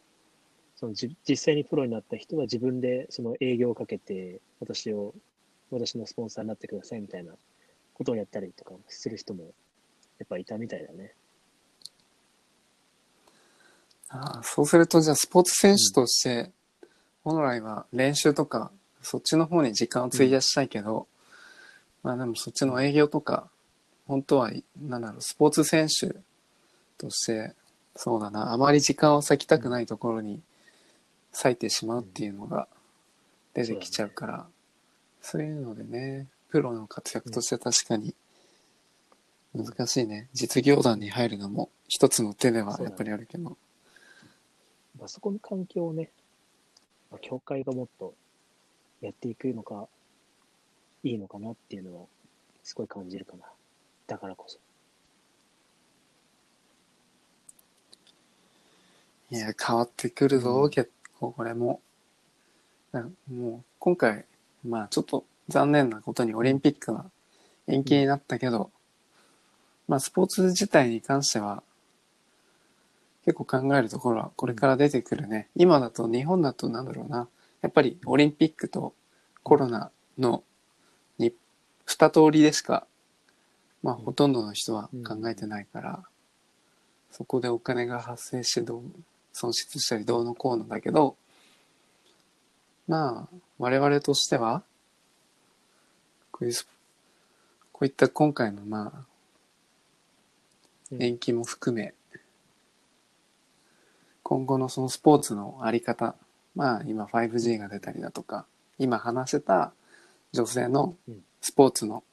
[0.76, 5.14] そのじ実際にプロになった人は自分でその営業をかけて、私を、
[5.72, 7.34] 私のスポンサーになってくださいみたいな
[7.94, 9.44] ことをやったりとかする人も
[10.18, 11.14] やっぱいたみたいだね。
[14.10, 16.52] あそうするとじゃあスポーツ選手として、
[17.24, 21.08] 本来は練習とかそっちの方に時間を費やしたいけど、
[22.04, 23.48] まあでもそっちの営業とか
[24.08, 26.16] 本当はなんだろうスポーツ選手
[26.98, 27.54] として
[27.96, 30.42] そうだなあまり時間を割きたくないところに
[31.32, 32.68] 割いてしまうっていうのが
[33.54, 34.46] 出てきちゃうから、
[35.22, 38.16] そういうのでねプロの活躍として確かに
[39.54, 43.56] 難しいね実業団に入るのも一つの手ではやっぱりあるけど。
[45.00, 46.10] まあ、そこの環境をね、
[47.10, 48.14] まあ、協会がもっと
[49.02, 49.88] やっていくのが
[51.04, 52.06] いいのかなっていうのは
[52.64, 53.46] すごい感じるかな。
[54.08, 54.60] だからこそ。
[59.32, 61.82] いや、変わってくるぞ、結構これも。
[62.92, 64.26] なもう、今回、
[64.66, 67.06] まあちょっと残念なことにオリンピックは
[67.68, 68.72] 延期になったけど、
[69.88, 71.64] まあスポーツ自体に関しては、
[73.26, 75.50] 結構考えるところはこれから出てくるね。
[75.56, 77.28] 今だと、日本だとなんだろうな。
[77.62, 78.94] やっぱりオリンピックと
[79.44, 80.44] コロナの
[81.18, 81.34] に
[81.86, 82.88] 二通りでしか、
[83.84, 86.04] まあほとんどの人は考えてないから、
[87.12, 88.84] そこでお金が発生してどう
[89.34, 91.16] 損失したりどうのこうのだけど、
[92.88, 94.64] まあ、我々としては、
[96.32, 96.54] こうい
[97.72, 99.06] こういった今回のまあ、
[100.92, 101.94] うん延期も含め、
[104.30, 106.14] 今後のそのスポーツのあり方、
[106.54, 108.46] まあ今 5G が出たりだとか、
[108.78, 109.74] 今話せた
[110.34, 112.04] 女性のうんスポーツの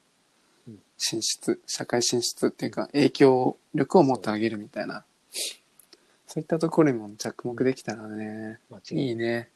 [0.66, 5.04] うん進出、社会進出っていうか影響力を持ってあげるみたいな、
[6.26, 9.50] そういったところにも着目できたらね、いないいいね。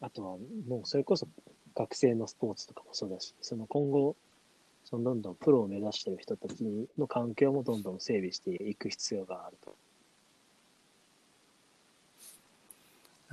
[0.00, 1.28] あとは、もうそれこそ
[1.76, 4.16] 学生のスポーツとかもそうだし、その今後、
[4.84, 6.64] そのどんどんプロを目指している人たち
[6.98, 9.76] の環境もどんどん整備していく必要があると。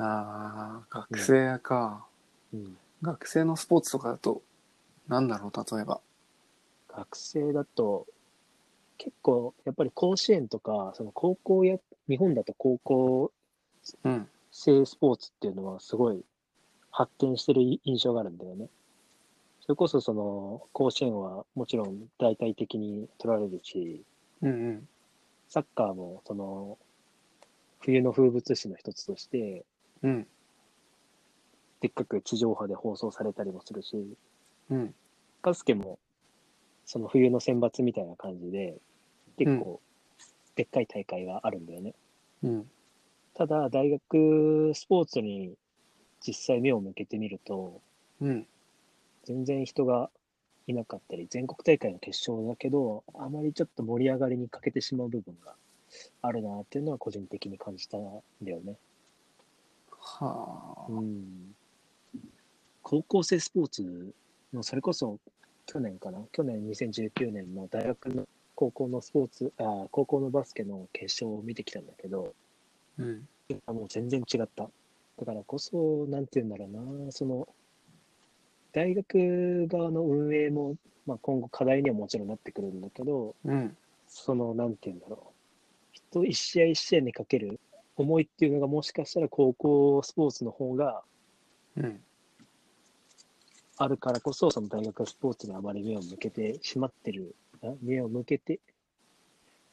[0.03, 2.05] ああ、学生か。
[2.53, 4.41] うん、学生のスポーツとかだと、
[5.07, 6.01] なんだろう、例えば。
[6.89, 8.07] 学生だと、
[8.97, 13.31] 結構、やっぱり甲子園とか、その高校や、日本だと高校
[14.03, 14.27] うん。
[14.51, 16.23] 生スポーツっていうのはすごい
[16.91, 18.67] 発展してる印象があるんだよね。
[19.61, 24.03] それこそその甲子園はもちろん大体的に取られるし、
[24.41, 24.87] うんうん。
[25.47, 26.77] サッカーもその
[27.79, 29.63] 冬の風物詩の一つとして、
[30.03, 30.27] うん。
[31.81, 34.15] でっかく地上波で放送されたりもするし、
[34.69, 34.93] うん。
[35.41, 35.99] バスケも
[36.85, 38.77] その冬の選抜みたいな感じで、
[39.37, 39.81] 結構
[40.55, 41.93] でっかい大会があるんだよね。
[42.43, 42.71] うん。
[43.33, 45.55] ただ、大学スポーツに
[46.25, 47.81] 実際目を向けてみると、
[48.19, 48.45] うん。
[49.23, 50.09] 全然人が
[50.67, 55.55] いなかったり、全国大会の決勝だけど、あまりちょっと盛り上がりに欠けてしまう部分が
[56.21, 58.75] あるなっていうのは個人的に感じたんだよね。
[60.01, 60.91] はあ。
[60.91, 61.55] うん。
[62.81, 64.13] 高校生スポーツ
[64.53, 65.19] の、それこそ
[65.67, 66.19] 去年かな？
[66.31, 72.33] 去年2019年の大学の高校のスポーツ、あ高校のバスケの決勝を見てきたんだけど、
[72.97, 73.27] うん。
[73.65, 74.69] あもう全然違った。
[75.19, 77.47] だからこそ、なんて言うんだろうな、その、
[78.73, 83.77] 大学側の運営も、まあ、今後課題にはもちろんなってくるんだけど、うん。
[84.07, 85.33] その、なんて言うんだろう。
[85.91, 87.59] 人一試合一試合にかける
[88.01, 91.03] 思いっていうのがもしかしたら高校スポーツの方が
[91.77, 92.01] うん。
[93.77, 98.59] あるからこそ、その大学スポーツにあまり目を向けてしまってる、あ目を向けて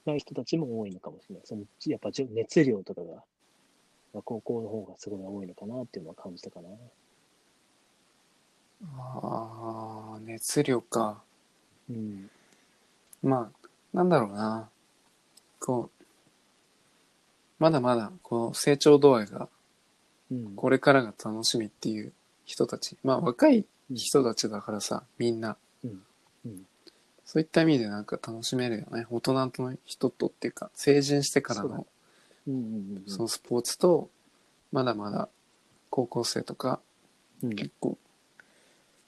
[0.06, 1.44] ない人たちも多いのかもしれない。
[1.44, 3.16] そのやっぱ熱量とかが、
[4.14, 6.68] まあ、高校の方がすごい多いのかなっていうのは感じたかな。
[8.86, 11.22] ああ、熱量か。
[11.90, 12.30] うん。
[13.22, 14.70] まあ、なんだろうな。
[15.60, 15.97] こう、
[17.58, 19.48] まだまだ、こう、成長度合いが、
[20.30, 20.54] うん。
[20.54, 22.12] これからが楽しみっていう
[22.44, 22.96] 人たち。
[23.02, 25.56] まあ、若い人たちだからさ、みんな。
[27.24, 29.06] そういった意味でなんか楽しめるよね。
[29.10, 31.84] 大人の人とっていうか、成人してからのそうだね
[32.48, 32.56] うんう
[33.00, 34.08] んそのスポーツと
[34.72, 35.28] まだまだ
[35.90, 36.80] 高校生とか
[37.42, 37.54] うん。
[37.54, 37.98] 結構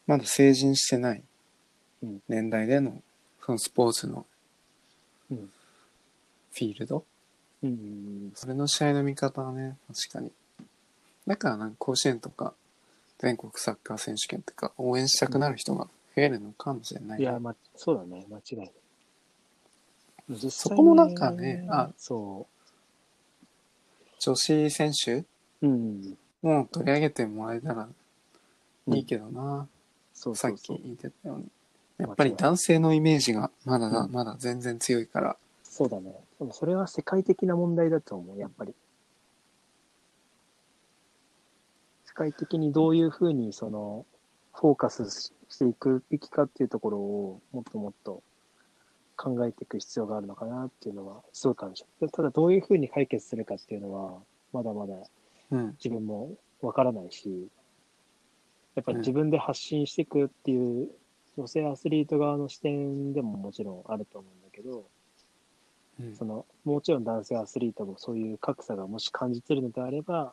[0.07, 1.23] まだ成人してない
[2.03, 3.01] うん年代での
[3.47, 4.27] そのスポーツの
[5.31, 5.51] うん
[6.53, 7.05] フィールド
[7.63, 10.31] うんうんそれの試合の見方はね確かに
[11.27, 12.55] だからなんか甲子園とか
[13.19, 15.85] 全国サッカー選手権とか応援したくなる人が
[16.17, 20.51] 増えるのかもしれない、いや、ま、そうだね、間違いない。
[20.51, 22.47] そこもなんかねあそ
[24.21, 25.27] 女子選手う。
[25.63, 26.17] うん。
[26.43, 27.89] も取り上げてもらえたら
[28.87, 29.69] うんいいけどな、
[30.15, 30.77] そうさっそうそう。
[30.79, 31.47] き言ってたように
[31.99, 36.15] やっぱり男性のイメージがまだだ、うんまだ全然強いからそうだね。
[36.41, 38.75] でもそれは世界的な問題だと思う、やっぱり。
[42.05, 44.05] 世界的にどういうふうにその
[44.53, 48.23] フォーカスししていくべきかっていうところをもっともっと
[49.17, 52.09] 考えていく必要があるのかなっていうのはすごい感じた。
[52.09, 54.21] ただどういうふうに解決するかっていうのは
[54.53, 54.95] まだまだ
[55.51, 57.49] うん自分もわからないし、
[58.77, 60.89] やっぱりうん自分で発信していくっていう
[61.37, 64.85] 女性アスリート側の視点でももちろんあると思うんだけど、
[66.01, 66.17] うん。
[66.17, 70.33] そのもちろん男性アスリートもそういう格差がもし感じてるのであれば、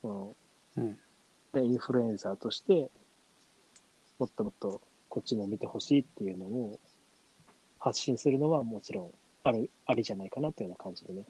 [0.00, 0.36] その
[0.76, 0.98] うん。
[1.52, 2.90] でインフルエンサーとして
[4.18, 6.80] もっともっとこっちも見てほしいっていうのを
[7.78, 9.10] 発信するのはもちろん
[9.44, 11.24] あるありじゃないかなというような感じでね。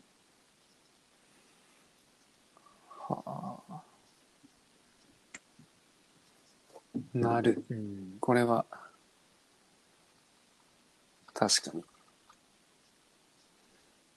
[2.98, 3.82] はあ。
[7.14, 7.64] なる。
[7.70, 8.16] うん。
[8.20, 8.64] これは。
[11.34, 11.82] 確かに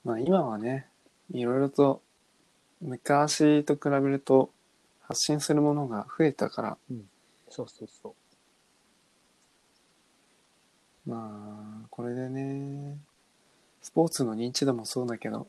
[0.06, 0.86] まあ今はね
[1.34, 2.02] いろいろと
[2.80, 4.52] 昔と比べると
[5.02, 6.78] 発信するものが増えたから
[7.50, 8.16] そうそうそ
[11.08, 11.10] う。
[11.10, 12.98] まあこれでね
[13.82, 15.48] スポーツの認知度もそうだけど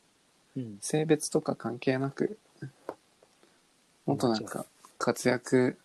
[0.57, 0.79] うん。
[0.81, 2.38] 性別とか関係なく
[4.07, 4.64] もっとなんか
[4.99, 5.77] 活躍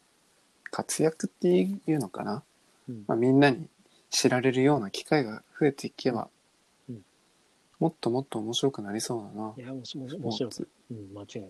[0.70, 2.44] 活躍っていうのかな、
[2.88, 3.68] うんまあ、みんなに
[4.10, 6.28] 知られるような機会が増えていけば、うん
[7.82, 10.68] もっともっと面白くなりそうだないや、もしもし面白い。
[10.92, 11.50] うん、間違いない。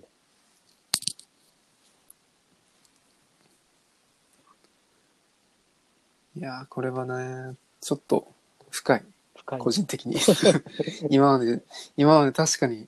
[6.37, 8.31] いやーこれはねちょっと
[8.69, 9.03] 深い
[9.35, 9.59] 深い。
[9.59, 10.15] 個人的に
[11.11, 11.61] 今まで
[11.97, 12.87] 今まで確かに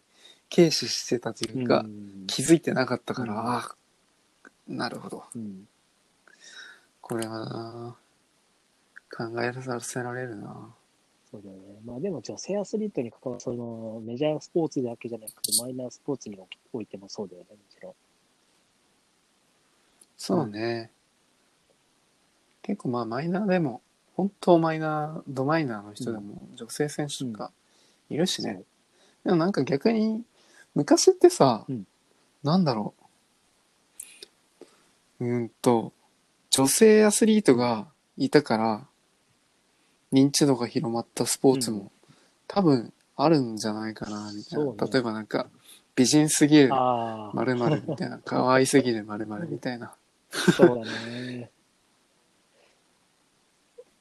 [0.50, 3.76] 軽視してたというか、うん気づいてなかったから、うんああ
[4.70, 5.68] なるほどうん。
[7.02, 7.98] これはな
[9.12, 10.74] 考えさせられるな
[11.34, 11.64] そうだよね。
[11.84, 16.38] まあでも女性アスリートに関わる、そのメジャースポーツだけじゃなくて、マイナースポーツに
[16.72, 17.94] おいてもそうだよね、もちろん。
[20.16, 20.92] そうね、
[22.62, 23.82] 結構まあマイナーでも
[24.16, 27.52] 本当マイナードマイナーの人でも女性選手とか
[28.12, 28.66] いるしね、そう。
[29.26, 30.24] でもなんか逆に
[30.76, 31.88] 昔ってさ、うん。
[32.44, 32.94] なんだろ
[35.20, 35.26] う。
[35.26, 35.94] うーんと
[36.52, 38.88] 女性アスリートがいたから
[40.14, 41.92] 認知度が広まったスポーツも、うん。
[42.48, 44.92] 多分あるんじゃないかなみたいな、そうね。
[44.92, 45.50] 例えばなんか
[45.96, 47.56] 美人すぎるああ、まる
[47.88, 48.20] みたいな。
[48.26, 49.96] 可愛すぎるまるみたいな。
[50.32, 51.50] そうだね。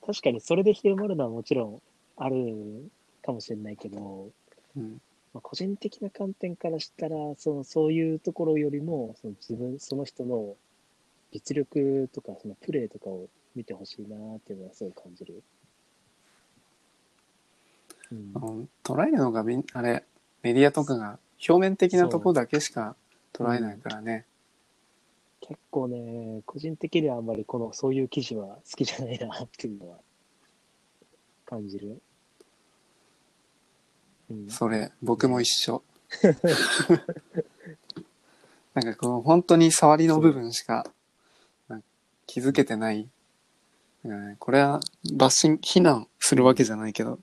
[0.04, 1.82] 確かにそれで広まるのはもちろん
[2.16, 2.90] ある
[3.22, 4.30] かもしれないけど、
[4.76, 5.00] うん。
[5.32, 10.56] まあ、個人的な観点からしたらそのそういうところよりもその自分その人の
[11.32, 15.42] 実力とかそのプレーとかを見てほしいなっていうのはすごい感じる。
[18.12, 18.68] うん。
[18.84, 20.04] 捉えるのがみんあれ
[20.42, 22.94] メディアとかが表面的なとこだけしか
[23.32, 24.26] 捉えないからね、
[25.40, 29.96] 結構ね、個人的にはあんまりこのそういう記事は好きじゃないなっていうのは
[31.46, 32.00] 感じる。
[34.30, 35.82] うん、それ僕も一緒。
[38.74, 40.86] なんかこう本当に触りの部分しか
[42.26, 43.08] 気づけてない、
[44.04, 44.80] うんこれは
[45.14, 47.20] バッシン非難するわけじゃないけど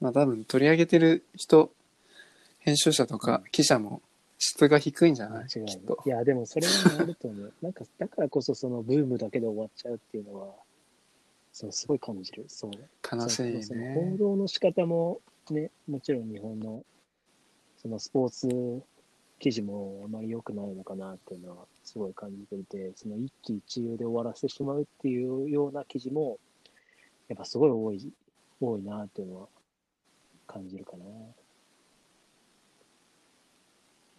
[0.00, 1.72] まあ多分取り上げてる人
[2.58, 4.02] 編集者とか記者も
[4.38, 5.44] 質が低いんじゃない？
[5.44, 7.52] 間違いないきっといや、でもそれはあると思う。
[7.62, 10.54] なんか、だからこそそのブームだけで終わっちゃうっていうのは、
[11.52, 12.44] そう、すごい感じる。
[12.48, 12.70] そう。
[13.16, 15.20] 悲しいその報ね道の仕方も
[15.50, 16.84] ね、もちろん日本の
[17.78, 18.82] そのスポーツ
[19.38, 26.38] 記事もあまり良くないのかなっていうのはすごい感じていて、その一喜一憂で終わらせてしまうっていうような記事も、
[27.28, 28.12] やっぱすごい多い、
[28.60, 29.48] 多いなっていうのは
[30.46, 31.04] 感じるかな。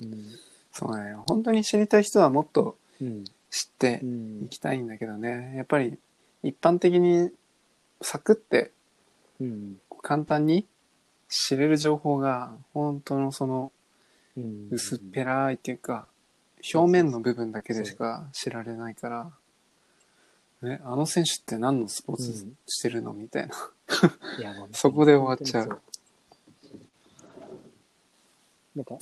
[0.02, 0.26] うん。
[0.72, 3.24] そうね本当に知りたい人はもっとうん。
[3.50, 4.50] 知ってうんい。
[4.50, 5.98] きたいんだけどねやっぱり
[6.44, 7.32] 一般的に
[8.02, 8.72] サクって
[9.40, 9.80] うん。
[10.02, 10.66] 簡単に
[11.30, 13.72] 知れる情報が本当のその
[14.38, 16.06] うん薄っぺらいっていうか、
[16.74, 19.32] 表面の部分だけでしか知られないから、
[20.64, 23.14] え、あの選手って何のスポーツうんしてるの？
[23.14, 23.56] みたいな。
[24.38, 25.82] いや そこで終わっちゃう。
[28.78, 28.98] なんか、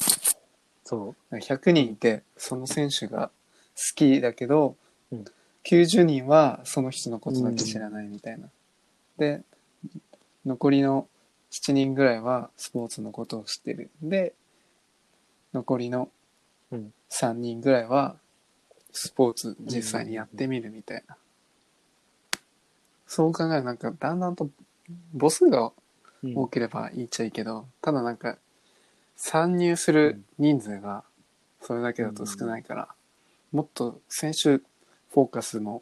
[0.85, 1.35] そう。
[1.35, 3.29] 100人いて、その選手が
[3.75, 4.75] 好きだけど、
[5.11, 5.25] うん
[5.67, 8.49] 90人はその人のことだけ知らないみたいな。
[9.17, 9.41] で、
[10.45, 11.07] 残りの
[11.49, 13.89] 7人ぐらいはスポーツのことを知ってる。
[13.99, 14.35] で、
[15.55, 16.11] 残りの
[16.71, 18.15] うん3人ぐらいは
[18.91, 21.17] スポーツ実際にやってみるみたいな。
[23.07, 24.47] そう考えるとなんかだんだんと
[25.19, 25.71] 母数が
[26.23, 28.37] うん多ければいいっちゃいいけど、ただなんか
[29.15, 31.03] 参入する人数が
[31.61, 32.87] それだけだと少ないから、
[33.51, 35.81] もっと選手フォーカスも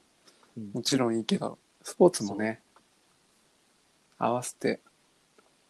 [0.55, 0.71] うん。
[0.73, 2.61] もちろんいいけどスポーツもね
[4.19, 4.79] 合わせて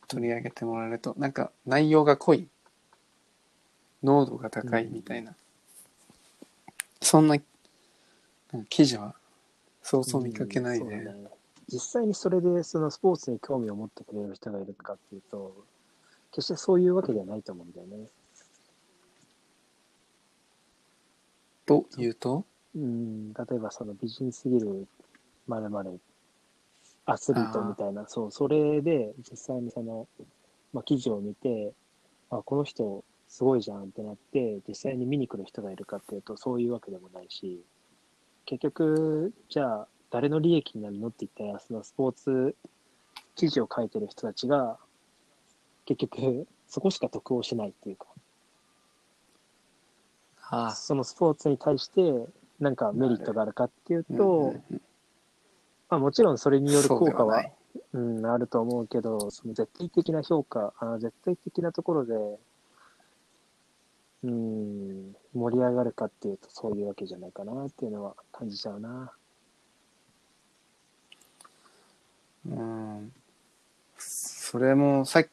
[0.08, 2.48] 取り上げてもらえるとなんか内容が濃い
[4.04, 5.34] 濃度が高いみたいな、
[7.02, 7.38] そんな
[8.70, 9.16] 記事は
[9.82, 11.08] そうそう見かけないね。
[11.72, 15.56] 実際にそれでそのスポーツに興味を持ってくれる人がいるかっていうと、
[16.34, 18.08] 決してそういうわけではないと思うんだよね。
[21.66, 22.46] というと？
[22.76, 24.88] うん、例えばその美人すぎる
[25.48, 26.02] まるまる
[27.06, 30.08] アスリートみたいな、そう、それで実際にその、
[30.74, 31.74] まあ、記事を見て、
[32.30, 37.62] あ、この人すごいじゃんってなって、実際に見に来る人がいるかっていうと、そういうわけでもないし、
[38.46, 42.56] 結局、じゃあ、誰の利益になるのって言ったら、そのスポーツ
[43.36, 44.78] 記事を書いてる人たちが、
[45.86, 48.08] 結局、そこしか得をしないっていうか、
[50.50, 52.02] あそのスポーツに対して、
[52.60, 54.56] なんかメリットがあるかっていうと、
[55.90, 57.50] まあもちろんそれによる効果はそ
[57.94, 62.14] うん、あると思うけど、その絶対的な評価、あ絶対的なところで、
[64.24, 69.12] うん、盛り上がるかっていうとそういうわけじゃないかなっていうのは感じちゃうな。
[72.48, 73.12] うん。
[73.98, 75.28] それもさっき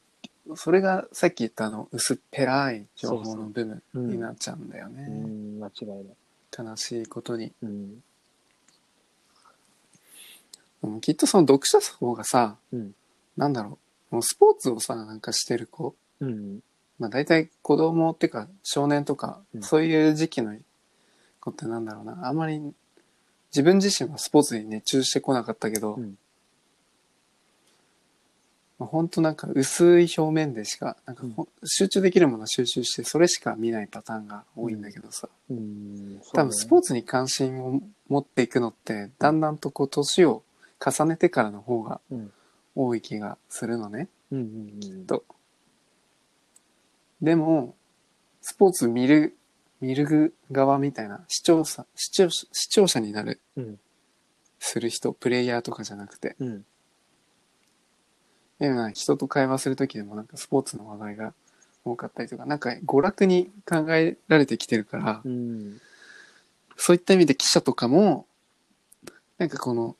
[0.57, 6.05] それがさっき言ったあの薄っぺらい情報の部分うんになっちゃうんだよね、うん、間違いない。
[6.59, 7.53] 悲しいことに。
[7.62, 8.03] うん、
[10.82, 12.92] うんきっとその読者層がさうん、
[13.36, 13.78] なんだろ
[14.11, 14.14] う。
[14.16, 15.94] もうスポーツをさなんかしてる子。
[16.20, 16.61] うん、
[16.98, 19.62] まあ大体子供っていうか少年とか、うん。
[19.62, 20.57] そういう時期の
[21.40, 22.26] 子ってなんだろうな。
[22.26, 22.61] あんまり
[23.53, 26.18] 自分自身はスポーツに熱中してこなかったけど、うん
[28.81, 40.43] まあ、ほんとなんか薄い表面でしかなんかほん集中できるものは集中してそれしか見ないパターンが多いんだけどさ、うん、多分スポーツ、ツに関心を持っていくのってだんだんとこう年を
[40.85, 42.33] 重ねてからの方がうん、
[42.74, 44.09] 多い気がするのね。
[44.33, 44.39] うん、
[44.83, 45.24] うん、と。
[47.20, 47.74] でも、
[48.41, 49.37] スポーツ見る、
[49.81, 53.81] 見る側みたいな視聴者、視聴者、視聴者になる、うん、
[54.59, 56.64] する人、プレイヤーとかじゃなくて、うん、
[58.61, 61.32] でもなんか人と会話するときでもなんかスポーツの話題が
[61.84, 65.80] 多かったりとか、なんか娯楽に考えられてきてるから、うん、
[66.76, 68.26] そういった意味で記者とかも、
[69.38, 69.96] なんかこの、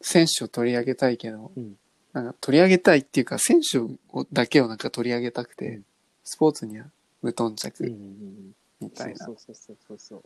[0.00, 1.76] 選手を取り上げたいけど、うん
[2.12, 3.90] なんか取り上げたいっていうか、選手を
[4.32, 5.84] だけをなんか取り上げたくて、うん
[6.28, 6.86] スポーツには
[7.22, 9.24] 無頓うん、着うん、みたいな。
[9.24, 10.22] そうそうそうそうそう。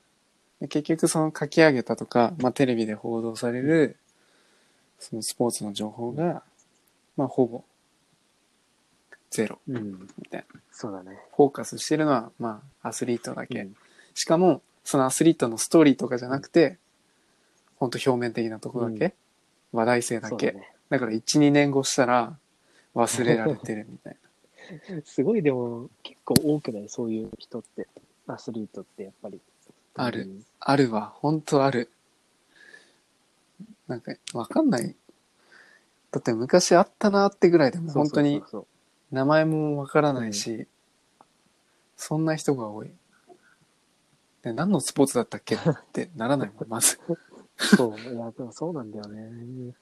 [0.61, 3.96] で結局その書き上げたとか、まあ、テレビで報道される、
[4.98, 6.42] そのスポーツの情報が、
[7.16, 7.64] まあ、ほぼ
[9.30, 10.61] ゼロうん、みたいな。
[10.72, 11.18] そうだね。
[11.36, 13.61] フォーカスしてるのは、まあ、アスリートだけ。
[13.61, 13.76] うん
[14.14, 16.78] しかも、そのアスリートのストーリーとかじゃなくて、
[17.76, 19.14] ほんと表面的なとこだけ、
[19.72, 20.46] 話題性だけ。
[20.48, 20.72] そうだね。
[20.88, 22.36] だから1、2年後したら
[22.94, 24.16] 忘れられてるみたい
[25.06, 26.88] すごいでも結構多くない？
[26.88, 27.86] そういう人って、
[28.26, 29.40] アスリートってやっぱり。
[29.94, 30.44] あるうんな。
[30.58, 31.90] あるわ、ほんとある。
[33.86, 34.96] なんか、わかんない。
[36.11, 38.66] だって昔あったなってぐらいでも本当にそうそう
[39.12, 40.66] 名前もわからないし、
[41.96, 42.90] そんな人が多い。
[44.42, 45.58] で、何のスポーツだったっけっ
[45.92, 46.98] てならないもん、 まず。
[47.06, 47.18] そう。
[47.76, 49.74] そう、いや、でもそうなんだよね。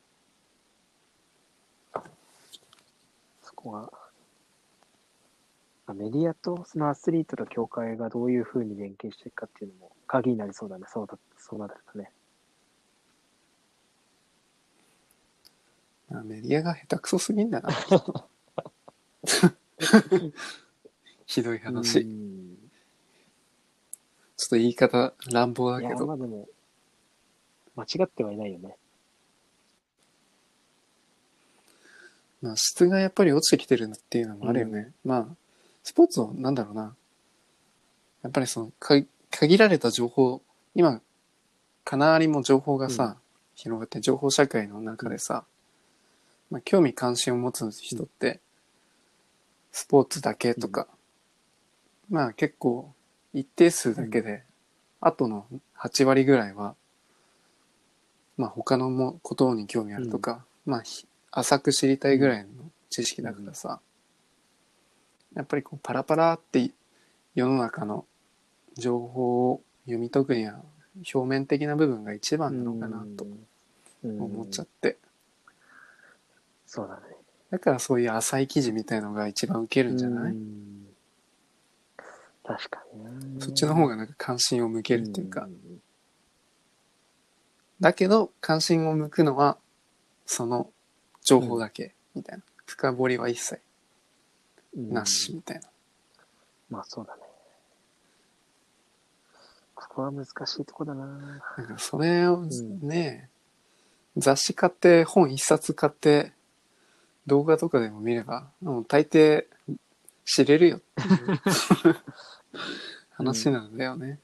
[3.42, 3.92] そこは、
[5.86, 10.84] まあメディアとそのアスリートと協会がどういうふうに連携していくかっていうのも鍵になりそうだね。
[10.88, 12.10] そうだ、そうなるとね。
[16.10, 17.68] あメディアが下手くそすぎんだな。
[21.26, 22.00] ひどい話。
[22.00, 22.58] ちょうん
[24.46, 26.06] っと言い方乱暴だいや、けど。
[26.06, 26.48] まあでも、
[27.76, 28.76] 間違ってはいないよね。
[32.40, 34.92] まあ質がやっぱり落ちてきてるっていうのもあるよね。
[35.04, 35.26] まあ、
[35.82, 36.96] スポーツをなんだろうな。
[38.22, 38.94] やっぱりそのか
[39.30, 40.42] 限られた情報
[40.74, 41.00] 今
[41.84, 43.16] かなりも情報がさ、うん
[43.58, 45.44] 広がって情報社会の中でさ、
[46.50, 48.40] まあ、興味関心を持つ人って
[49.72, 50.86] スポーツだけとか、
[52.10, 52.92] まあ結構
[53.34, 54.42] 一定数だけで、
[55.00, 55.46] あとの
[55.78, 56.74] 8割ぐらいは
[58.36, 62.48] まあ他のもことに興味あるとか、まあひ浅く知りたいぐらいの
[62.88, 63.80] 知識だからさ、
[65.34, 66.70] やっぱりこうパラパラって
[67.34, 68.06] 世の中の
[68.76, 70.60] 情報を読み解くには
[71.12, 73.26] 表面的な部分が一番なのかなと
[74.02, 74.66] 思っちゃう。
[74.66, 74.96] って、
[76.68, 77.00] そうだね。
[77.50, 80.86] だからそういう浅い記事みたいのが一番受けるんじゃない、うん。
[82.44, 83.44] 確かにな。
[83.44, 85.50] そっちの方がなんか関心を向けるっていうか、ん。
[87.80, 89.56] だけど関心を向くのは
[90.26, 90.70] その
[91.22, 93.62] 情報だけみたいな、深掘りは一切
[94.76, 94.92] うん。
[94.92, 95.62] なしみたいな、
[96.68, 97.22] まあそうだね。
[99.74, 101.06] ここは難しいとこだな。
[101.56, 102.50] なんかそれをん。
[102.82, 103.30] ね、
[104.18, 106.32] 雑誌買って本一冊買って
[107.28, 109.44] 動画とかでも見ればもう大抵
[110.24, 111.96] 知れるよっていう
[113.14, 114.18] 話なんだよね。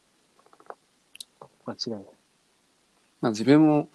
[1.66, 2.04] 間違いない。
[3.20, 3.88] まあ自分も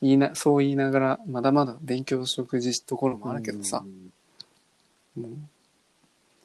[0.00, 3.84] 言いなそう言いながらまだまだ勉強しとくところもあるけどさ
[5.16, 5.26] う、う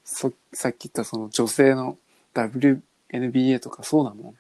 [0.03, 1.97] そさっき言ったその女性の
[2.33, 4.35] WNBA とかそうだもん。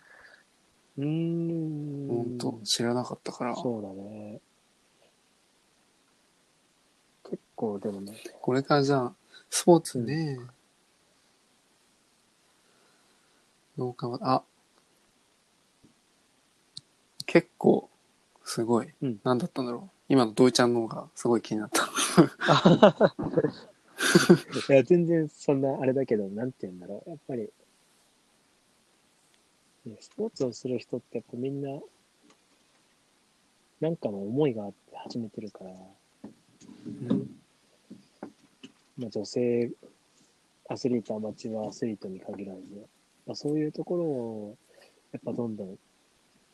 [0.97, 2.07] うーん。
[2.07, 3.55] ほんと知らなかったから。
[3.55, 4.39] そうだね。
[7.23, 9.13] 結構でもね、これからじゃあ、
[9.49, 10.37] スポーツね。
[13.77, 14.43] どうかは、あ、
[17.25, 17.89] 結構、
[18.45, 18.93] すごい。
[19.01, 19.89] うん何だったんだろう。
[20.07, 21.83] 今のドイちゃんの方がすごい気になった。
[24.69, 27.09] いや、全然そんなあれだけど、なんて言うんだろう。
[27.09, 27.49] やっぱり、
[29.85, 31.79] ねスポーツをする人ってやっぱみんな、
[33.81, 35.71] なんかの思いがあって始めてるから、
[37.09, 37.36] うん
[38.97, 39.71] まあ、女性
[40.69, 42.61] アスリート、アマチュアアスリートに限らず、
[43.25, 44.57] まあ、そういうところを、
[45.11, 45.77] やっぱどんどん、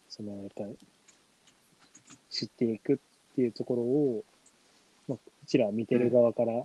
[0.09, 0.77] その、やっぱり、
[2.29, 2.97] 知っていくっ
[3.35, 4.23] ていうところを、
[5.07, 6.63] まあ、うちら見てる側から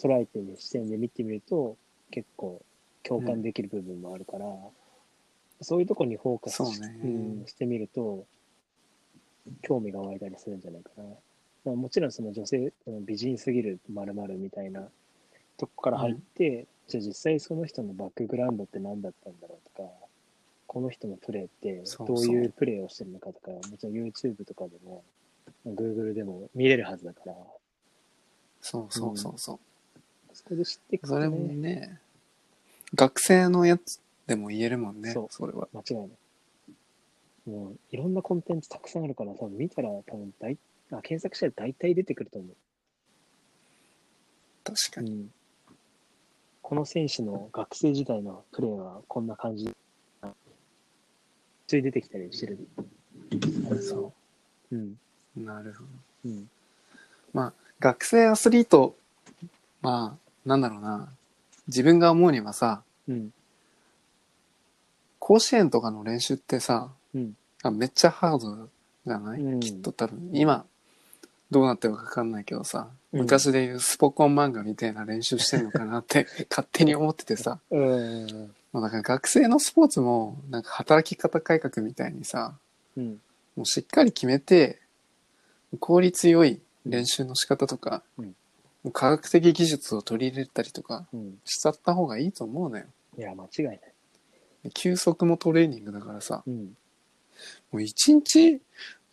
[0.00, 1.76] 捉えてる視点で見てみると、
[2.10, 2.62] 結構
[3.02, 4.46] 共感できる部分もあるから、
[5.60, 8.24] そういうところにフォーカスし,、そうねん、してみると、
[9.62, 11.04] 興味が湧いたりするんじゃないかな。
[11.64, 14.88] まあ、もちろんその女性、美人すぎる〇〇みたいな
[15.56, 19.88] とこから入って、じゃあ実際その人のバックグラウンドって何だったんだろうとか、
[20.66, 25.02] この人のプレーってどそういうプレーをしてるのかとか、もちろん YouTube とかでも、
[25.64, 27.34] まあ Google でも見れるはずだから、
[28.62, 29.58] そうそうそうそう。
[30.32, 32.00] そこで知っていくとそれもね、ね、
[32.94, 35.12] 学生のやつでも言えるもんね。
[35.12, 35.68] そうそれは。
[35.72, 36.08] 間違いない。
[37.46, 40.56] もういろんなコンテンツたくさんあるから、多分見たら多分大
[40.92, 42.56] あ検索したら大体出てくると思う。
[44.64, 45.10] 確かに。
[45.12, 45.30] うん
[46.62, 49.64] この選手の学生時代のプレーはこんな感じ。
[50.22, 50.32] 普
[51.66, 52.58] 通に出てきたりしてる。
[53.82, 54.12] そ
[54.70, 54.96] うん。
[55.36, 55.40] う。
[55.40, 55.88] なるほど。
[56.26, 56.48] うん。
[57.32, 58.94] まあ、学生アスリート、
[59.82, 61.08] まあ、なんだろうな。
[61.66, 63.32] 自分が思うにはさ、うん。
[65.18, 67.36] 甲子園とかの練習ってさ、うん。
[67.64, 68.68] あめっちゃハード
[69.06, 70.30] じゃない、うんきっと多分。
[70.34, 70.64] 今、
[71.50, 78.54] どうなってるかわかんないけどさ、うん昔でいうスポコン漫画みたいな練習してんのかなって 勝手に思っててさ、うん。
[78.72, 82.56] まあ、だから学生のスポーツもなんか働き方改革みたいにさ、
[82.96, 83.20] うん。
[83.56, 84.78] もうしっかり決めて、
[85.80, 88.36] 効率よい練習の仕方とか、うん
[88.82, 91.38] もう科学的技術を取り入れたりとかうん。
[91.44, 92.84] しちゃった方がいいと思うのよ。
[93.18, 93.80] いや、間違いない。
[94.62, 96.76] で休息もトレーニングだからさ、うん。
[97.72, 98.62] もう一日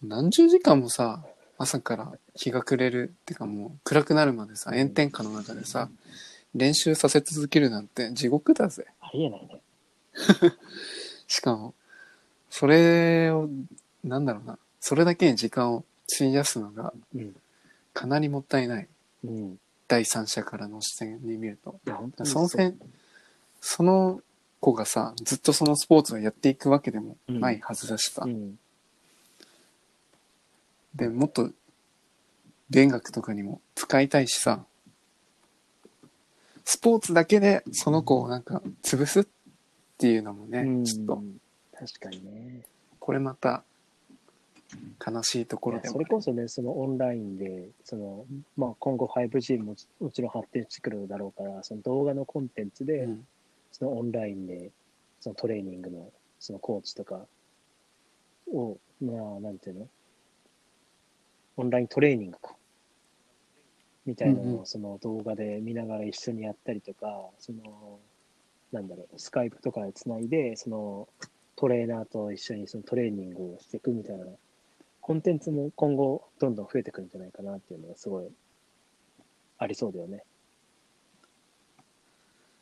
[0.03, 1.25] 何十時間もさ、
[1.57, 5.89] 朝から日が暮れるってかもう暗くなるまでさ、炎天下の中でさ、
[6.53, 8.85] 練習させ続けるなんて地獄だぜ。
[9.01, 9.61] ありえないね。
[11.27, 11.73] しかも、
[12.49, 13.49] それを、
[14.03, 15.83] なんだろうな、それだけに時間を
[16.15, 17.35] 費やすのがうん。
[17.93, 18.87] かなりもったいない。
[19.23, 19.53] うん。
[19.53, 21.79] い第三者からの視点に見ると。
[22.23, 22.77] その点、
[23.61, 24.21] その
[24.59, 28.23] 子がさ、ずっとそのスポーツをやっていくわけでもないはずだしさ。
[28.25, 28.59] うん。
[30.97, 31.51] で、もっと、
[32.69, 34.65] 勉学とかにも使いたいしさ、
[36.65, 39.25] スポーツだけでその子をなんか潰すっ
[39.97, 40.83] ていうのもね、うん。
[40.83, 41.23] ちょっと、
[41.79, 42.63] 確かにね。
[42.99, 43.63] これまた、
[45.05, 48.25] 悲しいところでそれこそね、そのオンラインで、その、
[48.57, 53.27] まあ、今後 5G ももちろん発展してくるだろうから、その動画のコンテンツで、うん。
[53.71, 54.71] そのオンラインで、
[55.21, 57.27] そのトレーニングの、そのコーチとか
[58.51, 59.87] を、まあ、なんていうの？
[61.57, 62.55] オンライントレーニングか。
[64.05, 67.99] みたいなのを、その動画で見ながら一緒にやったりとか、その、
[68.71, 71.07] なんだろう、スカイプとかでつないで、その、
[71.55, 74.25] トレーナーと一緒にそのトレーニングをしていくみたいな、
[75.01, 78.27] コンテンツも今後どんどん増えてくるんじゃないかなっていうのがすごい
[79.57, 80.23] ありそうだよね。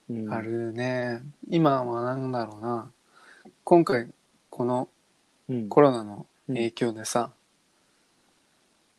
[0.09, 1.21] うん、あるね。
[1.49, 2.91] 今はなんだろうな。
[3.63, 4.07] 今回、
[4.49, 4.87] この
[5.47, 7.31] うん、コロナの影響でさ、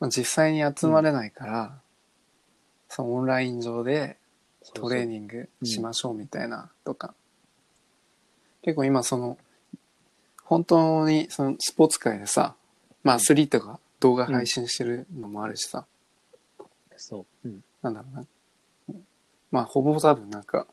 [0.01, 1.78] まあ、実際に集まれないから、
[2.88, 4.16] そのオンライン上で
[4.74, 7.14] トレーンニングしましょうみたいなとか、
[8.62, 9.38] 結構今その、
[10.44, 12.55] 本当にそのスポーツ界でさ、
[13.03, 15.86] まあアスリートが動画配信してるのもあるしさ、
[16.97, 17.49] そう。
[17.49, 17.62] うん。
[17.82, 18.26] なんだろうな。
[19.51, 20.66] まあほぼ多分なんか、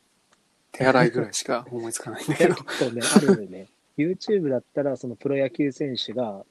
[0.72, 2.56] 手洗いぐらいしか思いつかないんだけど。
[2.64, 3.68] 結構ね、あるよね。
[3.98, 6.44] YouTube だったら、そのプロ野球選手が、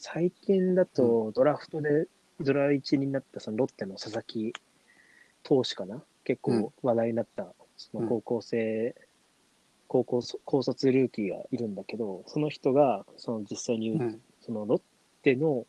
[0.00, 2.06] 最近だとドラフトで、
[2.40, 4.52] ドラ1になったそのロッテの佐々木
[5.42, 6.04] 投手かな？
[6.22, 6.62] 結うん。
[6.62, 8.94] 構話題になった、その高校生、
[9.88, 14.22] 高校そ高卒ルーキーがいるんだけど、その人が、その実際に、うん。
[14.40, 14.82] そのロッ
[15.22, 15.66] テの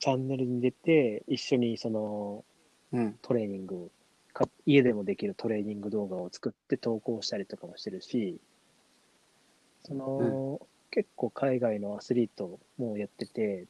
[0.00, 2.44] チャンネルに出て、一緒にその
[2.92, 3.18] うん。
[3.22, 3.90] トレーニングを
[4.32, 8.40] か、家でもできるトレーニング動画を作って投稿したりとかもしてるし、
[9.84, 13.64] その、結構海外のアスリートもやってて、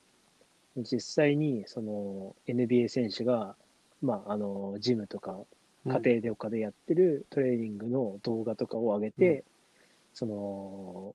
[0.77, 3.55] 実際にその NBA 選手が、
[4.03, 5.39] まあ、あの、ジムとか
[5.87, 9.45] 家庭で他でやってるトレーニングの動画とかを上げて、う
[10.15, 11.15] その、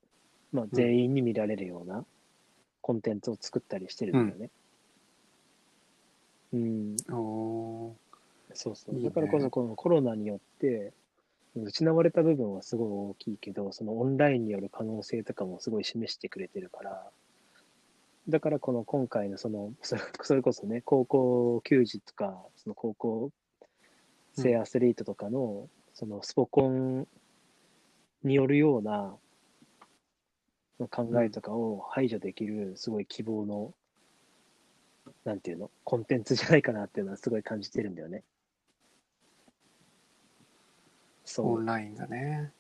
[0.54, 2.06] まあ、全員に見られるような
[2.82, 4.50] コンテンツを作ったりしてるんだよね。
[6.54, 7.94] うん、おー。
[8.54, 9.04] そうそう。
[9.04, 10.94] だからこそこのコロナによって、
[11.56, 17.12] 失われた部分はすごい大きいけど、そのオンラインによる可能性とかもすごい示してくれてるから、
[18.30, 19.74] だからこの今回のその、
[20.22, 23.32] それこそね、高校球児とか、その高校
[24.34, 27.08] 生アスリートとかの、そのスポコン
[28.24, 29.18] によるような
[30.90, 33.74] 考えとかを排除できる、すごい希望の、
[35.24, 38.24] なんていうの、コンテンツじゃないかなっていうのはすごい感じてるんだよね。
[41.28, 41.54] そう。
[41.56, 42.52] オンラインがね。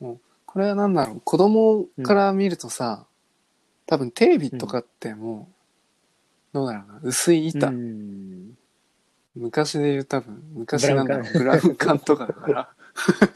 [0.00, 3.06] もう、これはなんだろう、子供から見るとさ、
[3.86, 5.48] 多分テレビとかっても
[6.52, 7.68] う、どうだろうな、薄い板。
[7.68, 8.56] うん。
[9.34, 12.74] 昔で言う多分、昔なんだろう、ブブラウン管とかだから、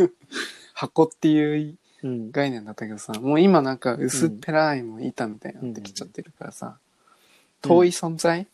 [0.74, 2.30] 箱っていううん。
[2.30, 6.74] 概念だったけどさ、もう今なんか薄っぺらいもう板みたいになってきちゃってるからさ、うん
[7.62, 8.46] 遠い存在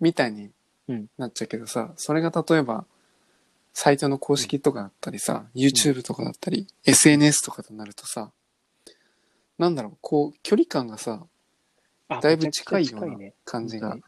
[0.00, 0.50] みたいに
[0.86, 2.84] うんなっちゃうけどさ、それが例えば、
[3.72, 8.32] サイトの公式とかだったりさ、YouTube とかだったり、SNS とかとなるとさ、
[9.58, 11.26] なんだろう、こう、距離感がさ、
[12.08, 13.90] あだいぶ近いような感じが。
[13.90, 14.02] 本。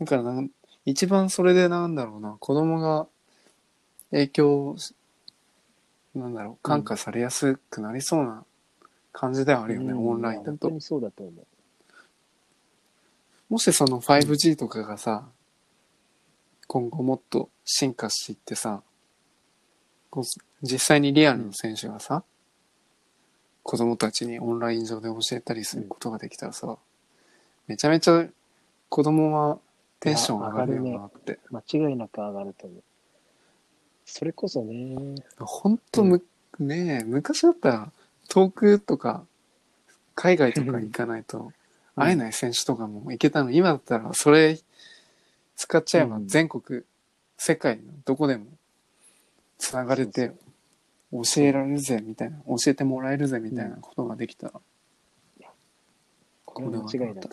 [0.00, 0.50] だからなん、
[0.84, 3.08] 一番それでなんだろうな、子供が
[4.10, 4.94] 影響し、
[6.14, 8.44] なんだろう、感化されやすくなりそうな
[9.12, 10.08] 感じではあるよね、うん。
[10.08, 10.50] オンラインだと。
[10.50, 11.46] 本当にそうだと思う。
[13.48, 15.28] もしその 5G とかがさ、
[16.66, 18.82] 今後もっと進化していってさ、
[20.10, 20.24] こう
[20.62, 22.22] 実際にリアルの選手がさ、
[23.62, 26.76] 子供たちにオンライン上で教えたりすることができたらさ、
[27.66, 28.26] めちゃめちゃ
[28.88, 29.58] 子供は
[30.00, 31.38] テンション上がるよなって。
[31.50, 32.82] 間違いなく上がると思う。
[34.04, 36.24] それこそね、ほんとむ、
[36.60, 37.92] ねえ、昔だったら
[38.28, 39.24] 遠くとか
[40.14, 41.52] 海外とか行かないと
[41.96, 44.60] 会えない選手とかも行けたの、今だったらそれ
[45.56, 46.28] 使っちゃえばうん。
[46.28, 46.82] 全国、
[47.36, 48.46] 世界のどこでも
[49.58, 50.32] つながれて
[51.10, 54.60] 教えられるぜみたいな、教えてもらえるぜみたいなことができたら、
[56.44, 57.28] これは間違いなく。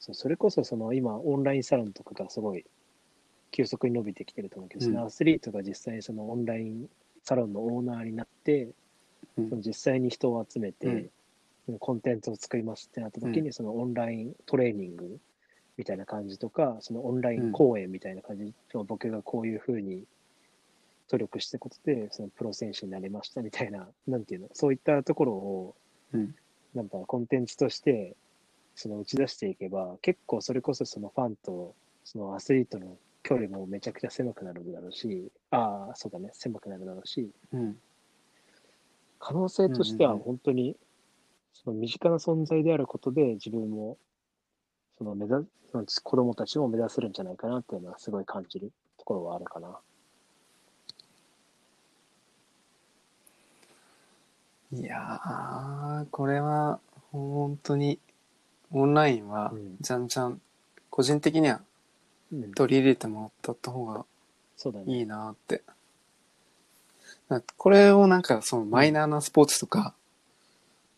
[0.00, 2.66] そうそれこそその今オンラインサロンとかがすごい
[3.52, 4.92] 急速に伸びてきてると思うけど、うん。
[4.92, 6.88] そのアスリートが実際にそのオンライン
[7.22, 8.68] サロンのオーナーになって、
[9.38, 9.48] うん。
[9.48, 11.10] その実際に人を集めて、
[11.78, 15.18] コンテンツを作りますってなった時に、そのオンライントレーニング
[15.76, 20.04] みたいな感じとか、そのオンライン講演みたいな感じ、その僕がこういうふうに
[21.08, 25.74] 努力したことで、そのプロ選手になりましたみたいな、なんていうの、そういったところを、
[26.12, 26.34] うん。
[26.74, 28.16] なんかコンテンツとして、
[28.74, 37.76] その打ち出していけば、結構それこそそのファンとそのアスリートの距離もめちゃくちゃ狭くなるだろうし、ああ、そうだね、狭くなるだろうし、うん。
[39.18, 40.24] 可能性としてはうんうんうん。
[40.26, 40.76] 本当に、
[41.52, 43.96] その身近な存在であることで自分も、
[44.98, 45.46] その目指
[46.02, 49.78] 子供たちも目指せるんじゃないかなっていうのはすごい感じるところはあるかな。
[54.72, 56.80] いやー、これは
[57.12, 57.98] 本当に
[58.72, 60.40] オンラインはうんじゃんじゃん、
[60.90, 61.60] 個人的には
[62.32, 64.04] うん、取り入れてもらった方が。
[64.86, 65.62] いいなって。
[67.28, 69.94] だこれをなんかそのマイナーなスポーツとか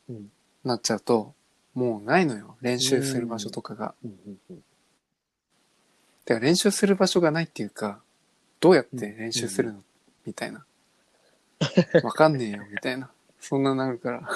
[0.09, 0.31] うん。
[0.65, 1.35] なっちゃうと、
[1.77, 2.57] もうないのよ。
[2.63, 3.95] 練習する場所とかが。
[4.03, 4.65] うんうんうん。
[6.25, 8.01] てか練習する場所がないっていうか、
[8.61, 9.85] どうやって練習するの、
[10.25, 10.65] みたいな。
[12.03, 13.11] わかんねえよ、みたいな。
[13.41, 14.29] そんななるから。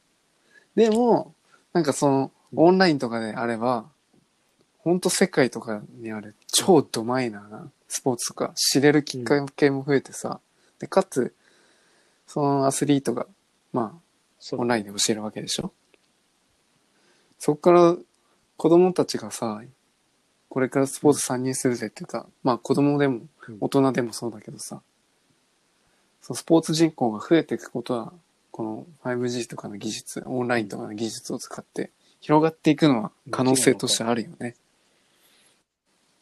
[0.76, 1.34] でも、
[1.72, 3.88] なんかその、オンラインとかであれば、
[4.78, 10.40] ほんと世界とかにある超ドマイナーなスポーツとか知れるきっかけも増えてさ、
[10.78, 11.34] で、かつ、
[12.26, 13.26] そのアスリートが、
[13.72, 15.72] まあ、オンラインで教えるわけでしょ？
[17.38, 17.96] そっから
[18.56, 19.62] 子供たちがさ、
[20.48, 23.58] これからスポーツ参入するぜっていうか、まあ子供でもうん。
[23.60, 24.80] 大人でもそうだけどさ、
[26.20, 28.12] そのスポーツ人口が増えていくことは、
[28.50, 34.56] この 5G とかの技術、オンラインとかの技術を使って広がっていくのは可能性としてあるよね。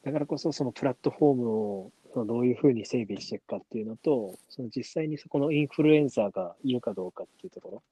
[0.03, 1.91] だからこそ、そのプラットフォームを
[2.27, 7.83] どういうふうに整備していくかっていうのと、その実際にそこのインフルエンサーがいるかどうかっていうところ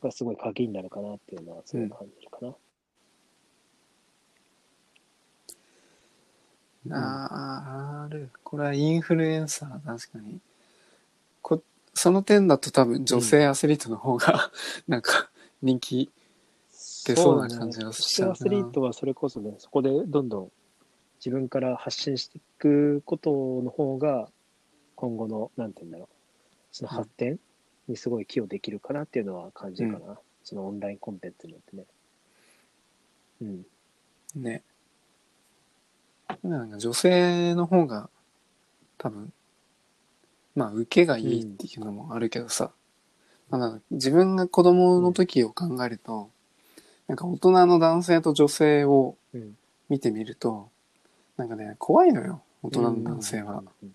[0.00, 2.54] がすごい鍵になるかなっていうのはすごい感じるかな。
[6.96, 8.30] あある。
[8.42, 10.40] これはインフルエンサー、確かに。
[11.42, 11.62] こ
[11.94, 14.50] その点だと多分女性アスリートの方が、
[14.88, 15.30] なんか
[15.62, 16.10] 人気
[17.04, 20.52] 出そうな感じがしちゃうな女性アスリートはそれこそね、そこでどんどん
[21.18, 24.28] 自分から発信していくことの方が、
[24.94, 26.08] 今後の、なんて言うんだろう、
[26.72, 27.38] その発展
[27.90, 30.18] にすごい寄与できるかなっていうのは感じるかな。
[30.42, 31.84] そのオンラインコンテンツによってね。
[33.42, 34.42] うん。
[34.42, 34.62] ね。
[36.42, 38.08] なんか女性の方が
[38.98, 39.32] 多分、
[40.54, 42.70] まあ受けがいいっていうのもあるけどさ、
[43.50, 46.30] まあなんか自分が子供の時を考えると、
[47.08, 49.56] なんか大人の男性と女性をうん。
[49.90, 50.70] 見てみると、
[51.36, 53.64] なんかね、怖いのよ、大人の男性は。
[53.82, 53.94] うん。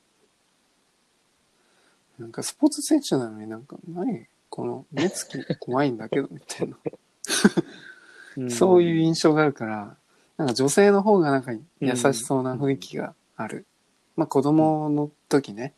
[2.20, 4.28] なんかスポーツ選手なのになんか、何？
[4.50, 6.78] この目つき怖いんだけど、みたいな。
[8.38, 9.96] うんそういう印象があるから、
[10.38, 13.66] なんか女性の方がなんか優しそうな雰囲気がある。
[14.16, 15.74] まあ子供の時ね。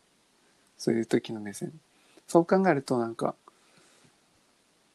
[0.76, 1.72] そういう時の目線。
[2.26, 3.34] そう考えるとなんか、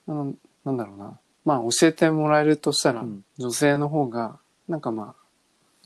[0.07, 0.33] あの、
[0.65, 1.17] なんだろうな。
[1.45, 4.37] まあ教えてもらえるとしたら、うん女性の方が、
[4.67, 5.15] なんかま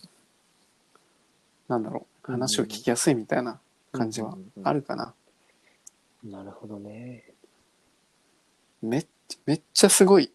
[0.04, 0.08] あ、
[1.68, 2.32] なんだろう。
[2.32, 3.58] 話を聞きやすいみたいな
[3.94, 5.14] 感じはあるかな。
[6.24, 7.24] なるほどね。
[8.82, 10.32] めっちゃ、めっちゃすごい。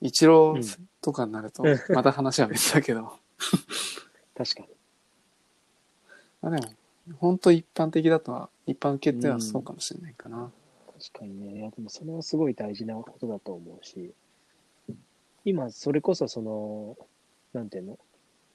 [0.00, 0.62] 一郎うん
[1.00, 3.12] とかになるとうん、また話は別だけど。
[4.34, 4.68] 確かに。
[6.40, 6.72] まあでも、
[7.18, 10.50] 本当一般的だとは、一般受けてはそうかもしれないかな。
[10.98, 11.58] 確かにね。
[11.58, 14.14] いや、でもそれはすごい大事なことだと思うし、
[15.44, 16.96] 今、それこそその、
[17.52, 17.98] なんていうの、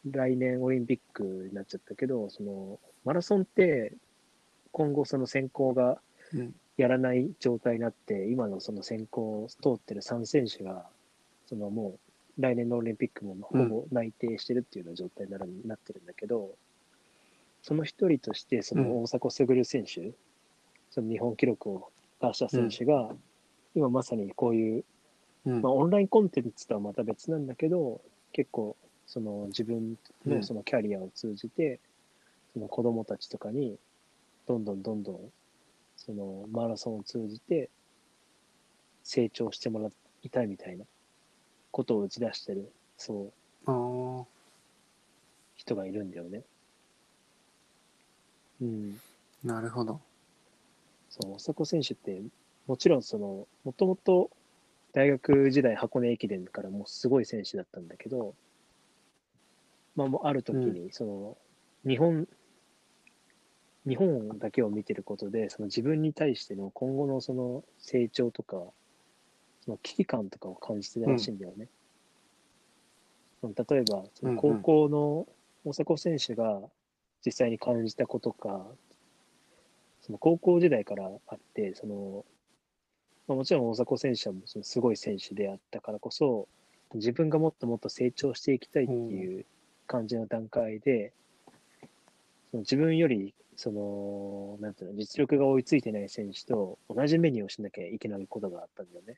[0.10, 3.94] 来年オリンピックになっちゃったけど、その、マラソンって、
[4.72, 6.02] 今後その選考が
[6.34, 6.56] うん。
[6.80, 10.86] やらない状態になって、今のその選考を通ってる3選手が、
[11.46, 12.00] そのも
[12.38, 16.52] う来年のオリンピックもほぼ内定してるっていうような状態になる、なってるんだけど、
[17.64, 20.14] その一人として、その大迫傑選手、
[20.90, 21.90] その日本記録を
[22.22, 23.10] 出した選手が、
[23.76, 24.86] 今まさにこういう、
[25.46, 25.62] うん。
[25.62, 28.00] まあ、オンラインコンテンツとはまた別なんだけど、
[28.32, 31.82] 結構、その自分うんのそのキャリアを通じて、
[32.54, 33.78] その子供たちとかに、
[34.48, 35.20] どんどんどんどん、
[36.10, 37.70] そのマラソンを通じて、
[39.04, 39.90] 成長してもら
[40.24, 40.84] いたいみたいな
[41.70, 43.68] ことを打ち出してる、そう、
[45.56, 46.42] 人がいるんだよね。
[48.60, 48.98] うん。
[49.44, 50.02] なるほど。
[51.10, 52.24] そう、大迫選手って、
[52.66, 54.32] もちろんその、もともと
[54.94, 58.34] 大学時代箱根駅伝からもうすごい選手だったんだけど、
[59.96, 61.38] まあもうある時に、その、
[61.88, 62.28] 日本、
[63.88, 68.58] 日本だけを見てることで、その自分に対しての今後のその成長とか、
[69.66, 71.68] その危機感とかを感じてたらしいんだよね。
[73.42, 75.28] その例えば、その高校の
[75.66, 76.62] 大迫選手が
[77.26, 78.66] 実際に感じたことか、
[80.02, 82.26] その高校時代からあって、その、
[83.28, 86.48] まあ、もちろん大迫選手はそのすごい選手であったからこそ、
[86.96, 89.46] 自分がもっともっと成長していきたいっていう
[89.88, 91.14] 感じの段階で、
[92.52, 99.18] その自分より、その、なんていうの、実力が追いついてない選手と同じメニューをしなきゃいけないことがあったんだよね。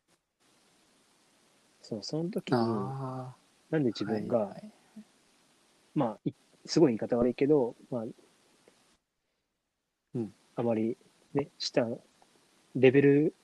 [1.84, 3.36] そう、その時に、あ
[3.70, 4.08] なんで自あ。
[4.08, 4.72] 分が、はいはい
[5.94, 6.32] まあ、い
[6.66, 8.06] すごい言い方悪いけど、まあ、
[10.16, 10.98] うんあまり
[11.36, 11.88] ね、下、
[12.76, 13.36] レベル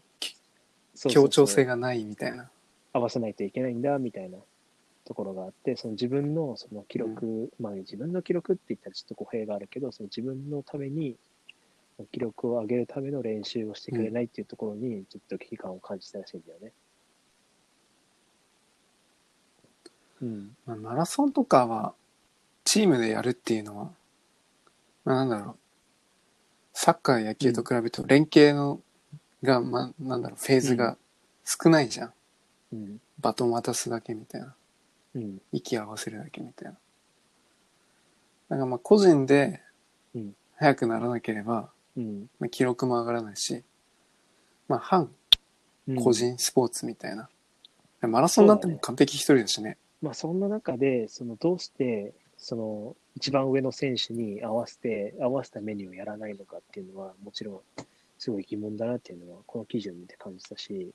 [0.96, 2.50] 協調性がないみたいな。
[2.92, 4.40] 合わせないといけないんだみたいな
[5.08, 11.16] ところがあってその自分のその記録、まあ自分の記録って言ったらちょっと語弊があるけどその自分のために
[12.12, 16.72] 記録を上げるための練習をしてくれないっていうところにちょっと危機感を感じたらしいんだよね。
[20.22, 21.94] うん、まあ、マラソンとかは
[22.66, 23.92] チームでやるっていうのは、
[25.06, 25.56] まあ、なんだろう。
[26.74, 28.82] サッカー、野球と比べると連携の、
[29.42, 30.98] が、まあ、なんだろう、フェーズが
[31.44, 32.14] 少ないじゃん。
[32.74, 34.54] うん、バトン渡すだけみたいな。
[35.18, 36.74] うん、息合わせるだけみたいな。
[38.50, 39.62] だからまあ個人で
[40.16, 43.64] うん速くならなければ、うん、まあ、記録も上がらないし、
[44.68, 45.10] まあ反
[45.88, 47.30] うん個人スポーツみたいな。
[48.02, 49.78] マラソンなんてもう完璧一人だしね。
[50.02, 57.62] まあそんな中でそのどうしてその一番上の選手に合わせて合わせたメニューをやらないのかっていうのはもちろん
[58.20, 60.92] すごい疑問だなっていうのはこの記事を見て感じたし、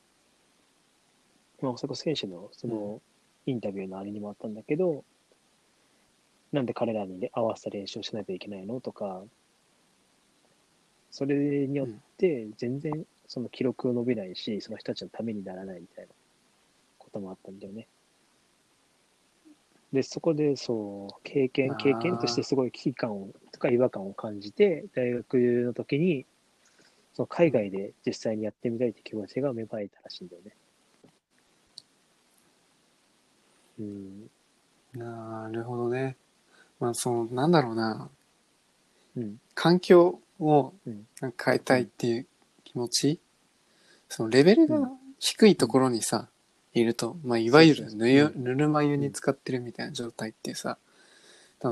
[1.60, 3.00] まあ、大迫選手のその
[3.47, 5.05] インタビューのあれにもあったんだけど、
[6.53, 8.80] なんで彼らに合わせた練習をしないといけないの？
[8.80, 9.24] とか
[11.11, 11.88] それによっ
[12.18, 16.14] て全然その記録を伸びないしその人たちのためにならないみたいな
[16.99, 17.88] こともあったんだよね。
[19.93, 25.34] で、そこで、そう、経験、経験としてすごい危機感を、とか違和感を感じて、大学
[25.66, 26.26] の時に、
[27.12, 30.57] その海外で実際にやってみたいって気持ちが芽生えたらしいんだよね。
[33.78, 34.30] うん。
[34.94, 36.16] なるほどね。
[36.80, 38.08] まあその、なんだろうな。
[39.16, 39.38] うん。
[39.54, 42.26] 環境をうんなんか変えたいっていう
[42.64, 43.20] 気持ち、
[44.08, 46.28] そのレベルが低いところにさ、
[46.74, 50.78] いると、まあいわゆるぬゆぬるま湯に使ってるみたいな状態ってさ、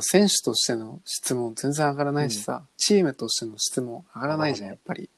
[0.00, 5.08] 選手としての質も全然上がらないしさ、チームとしての質も上がらないじゃん、やっぱり。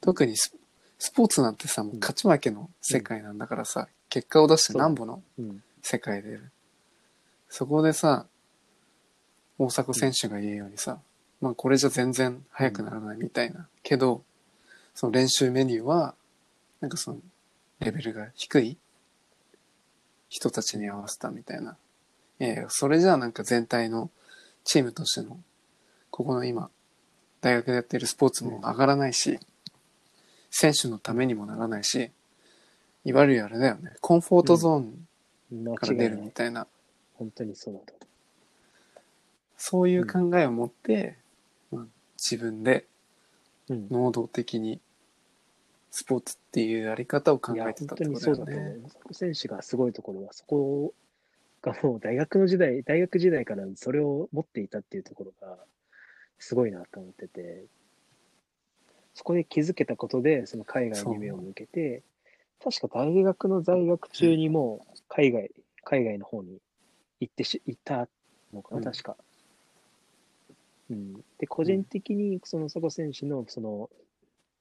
[0.00, 0.54] 特にス
[0.98, 5.62] スポーツなんてさ、もう勝ち負けの世界なんだからさ、結果を出してなんぼのうん。
[5.88, 6.40] 世界で。
[7.48, 8.26] そこでさ
[9.56, 10.98] 大迫選手が言うようにさ、
[11.40, 14.24] まあこれじゃ全然速くならないみたいな、けど
[14.94, 16.14] その練習メニューは
[16.80, 17.18] なんかその
[17.78, 18.76] レベルが低い。
[20.28, 21.76] 人たちに合わせたみたいな。
[22.40, 24.10] いやいやそれじゃあなんか全体の
[24.64, 25.38] チームとしての
[26.10, 26.68] ここの今
[27.40, 29.38] 大学でやってるスポーツも上がらないし、
[30.50, 32.10] 選手のためにもならないし
[33.04, 33.92] いわゆるあれだよね。
[34.00, 35.05] コンフォートゾーン間
[35.76, 36.16] から出る。
[36.18, 36.66] みたいな、
[37.14, 38.06] 本当にそうだと
[39.56, 41.16] そういう考えを持って、
[41.70, 41.86] まあ、
[42.16, 42.86] 自分で。
[43.68, 44.80] 能動的に
[45.90, 48.82] スポーツっていうやり方を考えてた本当ってことだよね。。
[48.82, 50.94] 大迫選手がすごいところは、そこ
[51.62, 55.56] がもう大学の時代、大学時代からそれを持っていたっていうところが、
[56.38, 57.64] すごいなと思ってて、
[59.14, 62.02] そこで気づけたことで、その海外に目を向けて、
[62.62, 65.50] 確か大学の在学中にもう海外、
[65.84, 66.58] 海外の方に
[67.20, 68.08] 行ってし、行った
[68.52, 68.84] のかな、うん。
[68.84, 69.16] 確か。
[70.90, 71.14] うん。
[71.38, 73.90] で、個人的にその佐古選手のその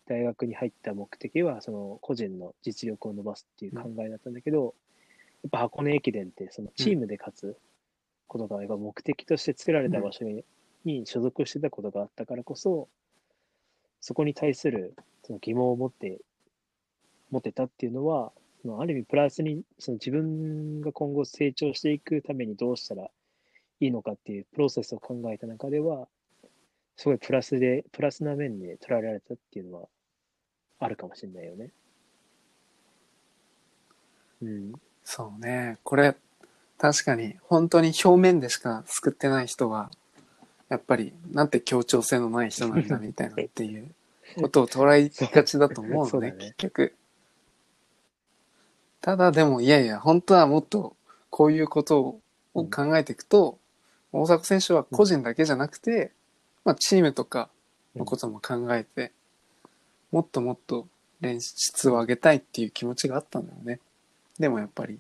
[0.08, 4.76] 大学に入った目的は、その個人の実力を伸ばすっていう考えだったんだけど、
[5.44, 7.58] やっぱ箱根駅伝ってそのチームで勝つ
[8.28, 10.44] ことがやっぱ目的として作られた場所に,、
[10.84, 12.88] に所属してたことがあったからこそ、
[14.02, 16.20] そこに対するその疑問を持って、
[17.32, 23.10] 持ってたっていうのは、そのある意味プラスにその自分が今後成長していくためにどうしたら
[23.80, 26.08] いいのかっていうプロセスを考えた中では、
[26.96, 29.88] すごいプラスで、プラスな面で捉えられたっていうのは
[30.80, 31.72] あるかもしれないよね。
[34.42, 34.74] うん。
[35.04, 35.78] そうね。
[35.84, 36.16] これ、
[36.78, 39.92] 確かに、本当に表面でしか救ってない人は、
[40.70, 43.94] やっぱり、なんて協調性のない人なんだみたいなっていう
[44.38, 46.94] ことを捉えがちだと思うのね、 そうだね結局。
[49.06, 50.96] ただでも、いやいや、本当はもっと
[51.30, 52.20] こういうこと
[52.56, 53.60] を考えていくと、
[54.12, 56.12] 大迫選手は個人だけじゃなくて、
[56.64, 57.52] まあチームとか
[57.96, 59.12] のことも考えて、
[60.12, 60.88] もっともっと
[61.22, 63.80] 練質を上げたいっていう気持ちがあったんだよね。
[64.40, 64.98] でもやっぱり、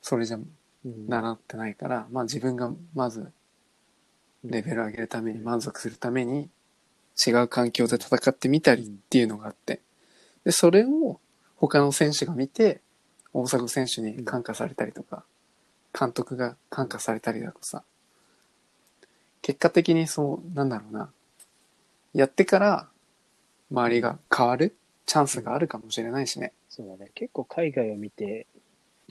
[0.00, 3.30] それじゃうん習ってないから、まあ自分がまず
[4.44, 6.48] レベル上げるために満足するために
[7.26, 9.82] 違う環境で戦ってみたりっていうのがあって、
[10.46, 11.20] で、それを
[11.68, 12.80] 他の選手が見て、
[13.32, 15.24] 大迫選手に感化されたりとか、
[15.98, 17.82] 監督が感化されたりだとさ、
[19.42, 21.10] 結果的にそう、なんだろうな、
[22.12, 22.88] やってから
[23.70, 26.52] 周りが変わるチャンスがあるかもしれないしね。
[26.68, 27.10] そうだね。
[27.14, 28.46] 結構海外を見て、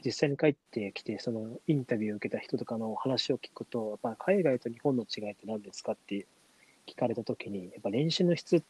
[0.03, 6.25] 実際に帰ってきて、そのインタビューを受けた人とかの話を聞くと、やっぱ海外と日本の違いって何ですかって
[6.87, 8.63] 聞かれたときに、やっぱ練習の質っ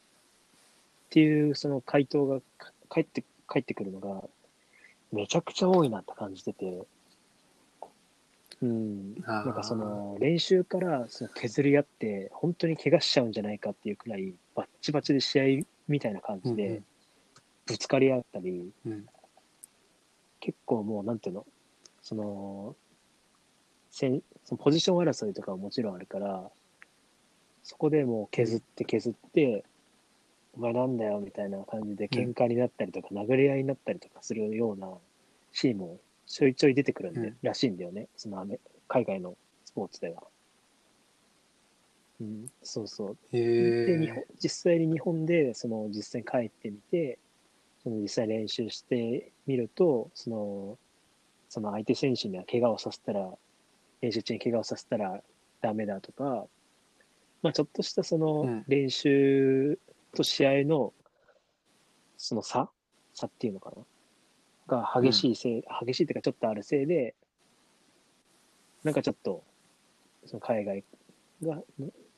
[1.09, 4.23] ていうその回答がか帰って、帰ってくるのが、
[5.11, 6.85] めちゃくちゃ多いなって感じてて、
[8.61, 9.15] うん。
[9.21, 16.85] なんかその、練習からその削り合って、本当に怪我しちゃうんじゃないかっていうくらい、バッチバチで試合みたいな感じでうんうん、
[17.65, 19.05] ぶつかり合ったり、うん。
[20.39, 21.45] 結構もう、なんていうの、
[22.01, 22.75] その、
[23.89, 26.49] せんそのポジション争いとかはもちろんあるから、
[27.63, 29.63] そこでもう削って削って、
[30.55, 34.87] お前なんだよみたいな感じで喧嘩になったりとか、殴り合いになったりとかするような
[35.51, 38.45] シーンもちょいちょい出てくるんで、うんらしいんだよね、その
[38.87, 39.35] 海外の
[39.65, 40.23] スポーツでは。
[42.21, 43.17] うん、そうそう。
[43.31, 44.25] へで日本え。
[44.41, 47.17] 実際に日本でその実際に帰ってみて
[47.81, 50.77] その実際練習してみるとその
[51.49, 53.29] その相手選手には怪我をさせたら
[54.01, 55.21] 練習中に怪我をさせたら
[55.61, 56.45] ダメだとか、
[57.41, 59.79] まあ、ちょっとしたそのうん練習
[60.15, 60.93] と試合の
[62.17, 62.69] その差？
[63.13, 63.83] 差っていうのかな？
[64.65, 67.15] が激しいせい、激しいっていうかちょっとあるせいで
[68.83, 69.43] なんかちょっと
[70.25, 70.83] その海外
[71.43, 71.61] が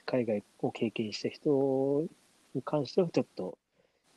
[0.05, 2.05] 海外を経験した人
[2.53, 3.57] に関してはちょっと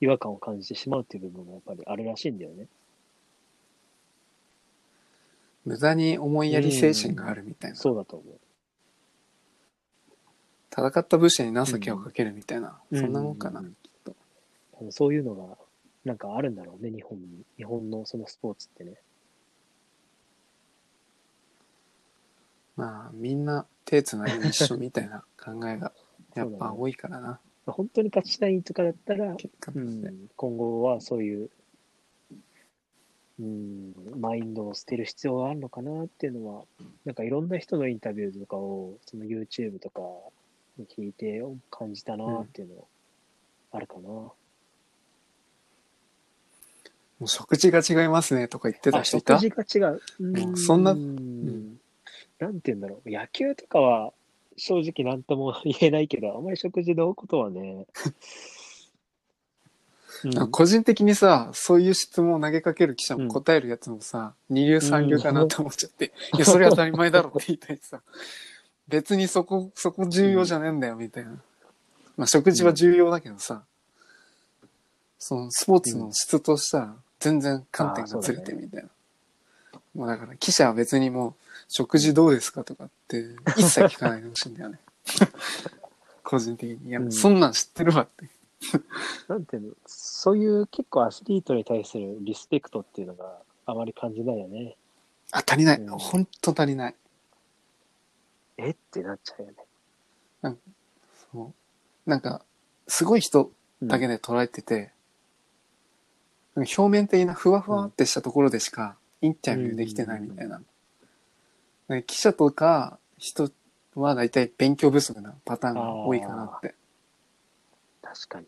[0.01, 2.67] 違和感を感じてしまうっていう部分もやっぱりあるらしいんだよね。
[5.65, 7.77] 無駄に思いやり精神があるみたいな。
[7.77, 8.39] そうだと思う。
[10.79, 14.15] 戦った武士に情けをかけるみたいな、うんそんなもんかな、うんうんきっと。
[14.91, 15.57] そういうのが
[16.05, 17.45] なんかあるんだろうね、日本に。
[17.57, 18.95] 日本のそのスポーツってね。
[22.77, 25.93] まあ、みんな手つないで一緒みたいな考えが
[26.37, 29.81] やっぱ多いからな、まあ本当に勝ちたいとかだったら、う。
[29.81, 31.51] ん、今後はそういう、
[33.41, 36.65] うん、マインドを捨てる必要があるのかなっていうのは、
[37.05, 40.07] なんかいろんな人のインタビューとかを、その YouTube とかに
[40.85, 42.85] 聞いて感じたなっていうのは
[43.73, 44.09] あるかな。
[44.09, 44.35] も
[47.23, 49.39] う食事が違いますねとか言ってた人いた？
[49.39, 49.79] 事が違
[50.21, 50.23] う。
[50.47, 50.93] もうそんな？
[50.93, 51.81] うん。
[52.39, 53.11] なんて言うんだろう。
[53.11, 54.13] 野球とかは
[54.57, 57.87] 正直なんとも言えないけど、あまり食事のことはね。
[60.25, 60.51] うん。
[60.53, 68.01] 個人的にさ、そういう質問を投げかける記者も答えるやつもさ、二流三流かなって思っちゃって、いや、それ当たり前だろって言いたいしさ、
[68.89, 71.31] 別にそこ、そこ重要じゃねえんだよみたいな。
[72.17, 73.63] まあ食事は重要だけどさ、
[75.19, 78.89] そのスポーツの質としたら全然観点がずれてみたいな。
[79.95, 81.35] もうだから記者は別にもう
[81.69, 83.25] 食事どうですかとかって
[83.57, 84.79] 一切聞かないでほしいんだよね。
[86.25, 86.89] 個人的に。
[86.89, 88.31] いや、うんそんなん知ってるわって。
[89.29, 94.77] なんていうの、そういう結構アスリートに対するリスペクトっていうのがあまり感じないよね。
[95.31, 95.81] あ、足りない。
[95.81, 96.95] うんほんと足りない。
[98.59, 98.71] え？
[98.71, 100.57] ってなっちゃうよね。
[101.33, 101.53] そ
[102.07, 102.43] うなんか、
[102.87, 103.53] すごい人
[103.83, 104.93] だけで捉えてて、
[106.55, 110.61] なんか表面的なふわふわってしたところでしかインタビューできてないみたいな。
[111.89, 113.51] なんか記者とか人
[113.95, 116.75] は大体勉強不足なパターンが多いかなって。
[118.03, 118.47] 確かに。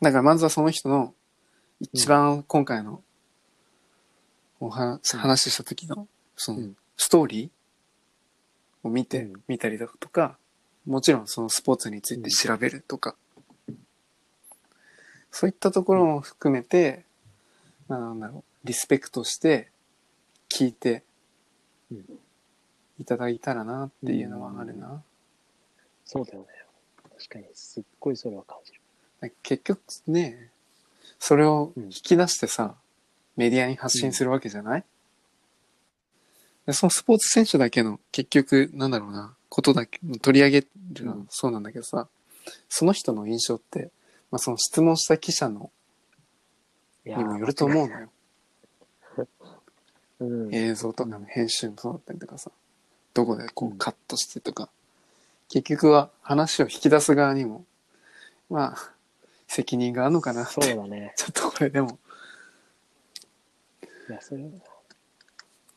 [0.00, 1.14] だからまずはその人の
[1.80, 3.02] 一番今回の
[4.60, 6.06] お話、うん話した時の
[6.42, 6.76] そのうん。
[6.96, 9.42] ストーリーを見て、うん。
[9.46, 10.36] 見たりだとか、
[10.86, 13.14] もちろんそのスポーツについて調べるとか、
[15.30, 17.04] そういったところも含めて、
[17.88, 19.70] まあなんだろう、リスペクトして
[20.50, 21.04] 聞いて
[21.92, 22.04] うん。
[22.98, 25.02] いただいたらなっていうのはあるな。
[26.04, 26.46] そうだよね。
[27.18, 28.80] 確かに、すっごいそれは感じる。
[29.42, 30.50] 結局ね、
[31.20, 31.84] それをうん。
[31.84, 32.74] 引き出してさ、
[33.36, 34.84] メディアに発信するわけじゃない、
[36.66, 42.08] でそのスポーツ選手だけの結局、なんだろうな、ことだけ取り上げるのそうなんだけどさ、
[42.68, 43.90] その人の印象って、
[44.30, 45.70] まあ、その質問した記者の
[47.04, 48.08] にもよると思うのよ。
[50.20, 50.54] うん。
[50.54, 52.50] 映像とかの編集もそうだったりとかさ、
[53.12, 54.70] どこでこううんカットしてとか、
[55.48, 57.64] 結局は話を引き出す側にも、
[58.48, 58.92] まあ、
[59.48, 61.12] 責任があるのかなって、そうだね。
[61.18, 61.98] ちょっとこれでも、
[64.08, 64.48] いや、それは、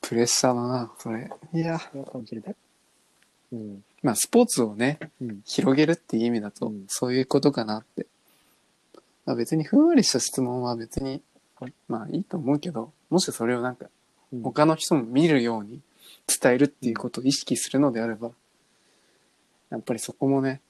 [0.08, 1.32] プレッシャーだな、それ。
[1.54, 2.42] いや、それは感じる。
[2.42, 2.54] だ
[3.52, 3.84] うん。
[4.04, 5.42] まあスポーツをね、うん。
[5.46, 8.06] 広げるっていう意味だとうん、そういうことかなって。
[9.26, 11.22] まあ別にふんわりした質問は別に
[11.60, 13.88] はい、まあいいと思うけど、もしそれをなんか
[14.32, 15.82] うん他の人も見るように
[16.28, 18.32] 伝えるっていうことを意識するのであれば、
[19.70, 20.62] やっぱりそこもね、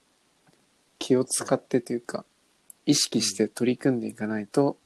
[0.98, 2.24] 気を使ってというか、
[2.86, 4.76] 意識して取り組んでいかないと、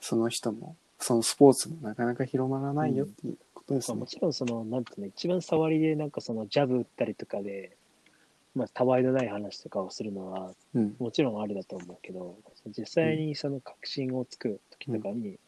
[0.00, 4.06] その人も、そのスポーツもなかなか広まらないよっていうことですねまあも。
[4.06, 7.76] ちろんその、なんていうの、一番触りでなんかそのジャブ打ったりとかで、
[8.54, 10.96] まあ、たわいのない話とかをするのは、うん。
[10.98, 12.36] もちろんありだと思うけど、
[12.66, 15.38] 実際にその確信をつく時とかに、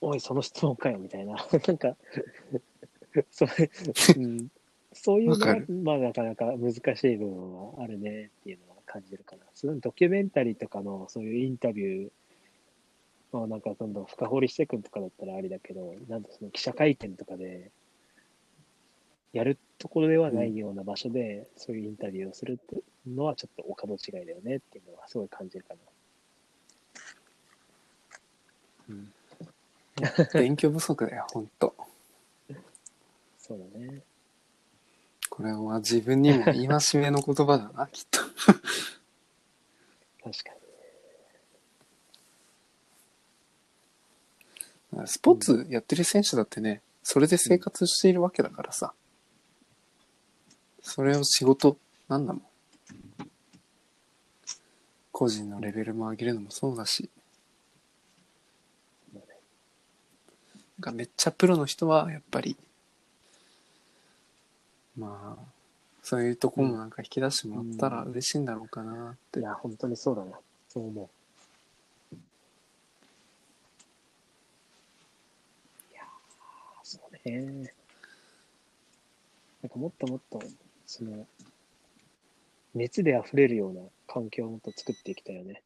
[0.00, 1.34] おい、その質問かよ、みたいな。
[1.66, 1.96] なんか、
[3.30, 3.70] それ、
[4.16, 4.48] うん、
[4.92, 9.42] そういうのがまあ、なかなか難しい部分はあるねっていうのは感じるかな。
[9.54, 12.10] そのドキュメンタリーとかのそういうインタビュー
[13.38, 17.70] をなんかどんどん深掘りしていくとかだったらありだけど、なんとその記者会見とかで、
[19.32, 22.60] やるところではないような場所で、そういうインタビューをする
[23.06, 25.80] のはちょっとお門違いだよねっていうのはすごい感じるかな。
[30.34, 31.74] 勉強不足だよ、 ほんと。
[33.38, 34.02] そうだね。
[35.30, 36.66] これは自分にも戒
[37.00, 38.20] めの言葉だな、きっと。
[40.22, 40.50] 確か
[45.06, 48.92] スポーツやってる選手だってね、それで生活しているわけだからさ。
[50.82, 51.76] それを仕事
[52.08, 52.42] なんだもん。
[55.12, 57.08] 個人のレベルも上げるのもそうだし。
[59.14, 59.22] なん
[60.80, 62.56] かめっちゃプロの人はやっぱり、
[64.98, 65.42] まあ、
[66.02, 69.38] そういうとこもなんか引き出してもらったら嬉しいんだろうかなって。
[69.38, 69.44] に。
[69.44, 70.38] いや、本当にそうだな。
[70.68, 71.08] そう思
[72.12, 72.16] う。
[75.92, 76.06] いやー
[76.92, 77.72] そうね。
[79.62, 80.42] なんかもっともっと、
[80.84, 81.26] その、
[82.74, 85.62] 熱で溢れるような環境をもっと作っていきたいよね。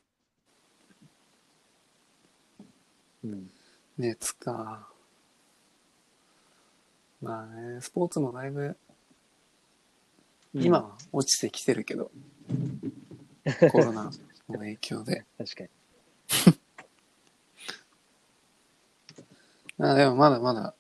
[3.25, 3.51] うん。
[3.99, 4.87] 熱か。
[7.21, 8.77] まあね、スポーツもだいぶ
[10.55, 12.13] 今は落ちてきてるけど、
[13.73, 14.05] コロナ
[14.49, 15.25] の影響で。
[15.39, 15.71] 確かに。
[19.85, 20.76] あでもまだまだ、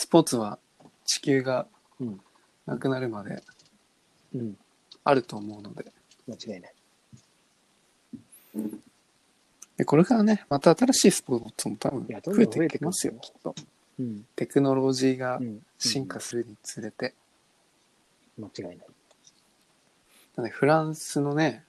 [0.00, 0.58] スポーツは
[1.04, 1.66] 地球が
[2.00, 2.20] うん。
[2.64, 3.42] なくなるまで
[4.34, 4.56] うん。
[5.04, 5.92] あると思うので。
[6.26, 6.74] 間違いない。
[9.76, 13.54] でこれからね、また新しいスポーツも多分いやどん増どんえてきますよ、増きっと。
[13.98, 14.24] うん。
[14.36, 15.60] テクノロジーがうん。
[15.78, 17.12] 進化するにつれて。
[18.38, 18.76] 間違いない。
[18.78, 18.84] な
[20.38, 21.62] のでフランスのね、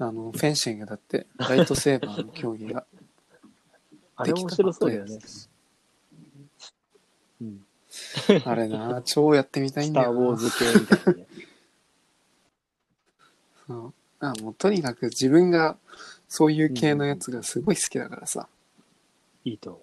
[0.00, 2.84] あの、フェンシングだって、ライトセーバーの競技が
[4.16, 5.20] あれ面白そうだよね。
[8.28, 8.42] うん。
[8.44, 10.20] あれな、超やってみたいスター・んだよな。
[10.20, 11.26] ウォーズ系みたいなね。
[13.66, 15.76] そうあもうとにかく自分が
[16.28, 18.48] そういう系のやつがすごい好きだからさ、
[19.44, 19.82] いいと。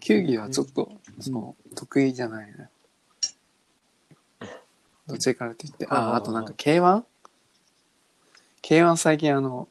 [0.00, 0.90] 球技はちょっと、
[1.20, 2.68] そう、得意じゃないね。
[5.06, 9.68] どっちからって言って、あ、あああとなんか K1?K1 最近あの、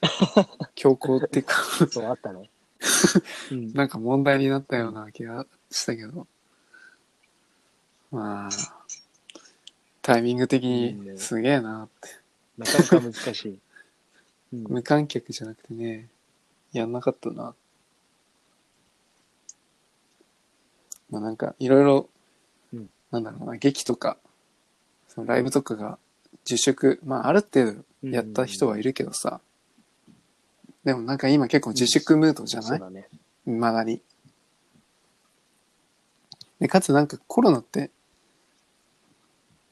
[0.74, 1.54] 強行っていうか、
[1.90, 2.48] そう、あったね。
[3.50, 3.72] うん。
[3.72, 6.26] なんか問題になったような気がしたけど、
[8.10, 8.50] まあ、
[10.02, 12.08] タイミング的にすげえなって。
[12.56, 13.58] なかなか難しい。
[14.54, 14.64] うん。
[14.68, 16.08] 無観客じゃなくてね、
[16.72, 17.54] やんなかったな。
[21.10, 22.08] まあなんか、いろいろ
[22.72, 24.16] うん、なんだろうな、劇とか、
[25.08, 25.98] そのライブとかが
[26.48, 27.72] 自粛、まあある程
[28.02, 29.40] 度やった人はいるけどさ、
[30.84, 32.78] でもなんか今結構自粛ムードじゃない？
[32.78, 33.04] そう。
[33.46, 34.00] 未だに。
[36.60, 37.90] で、かつなんかコロナって、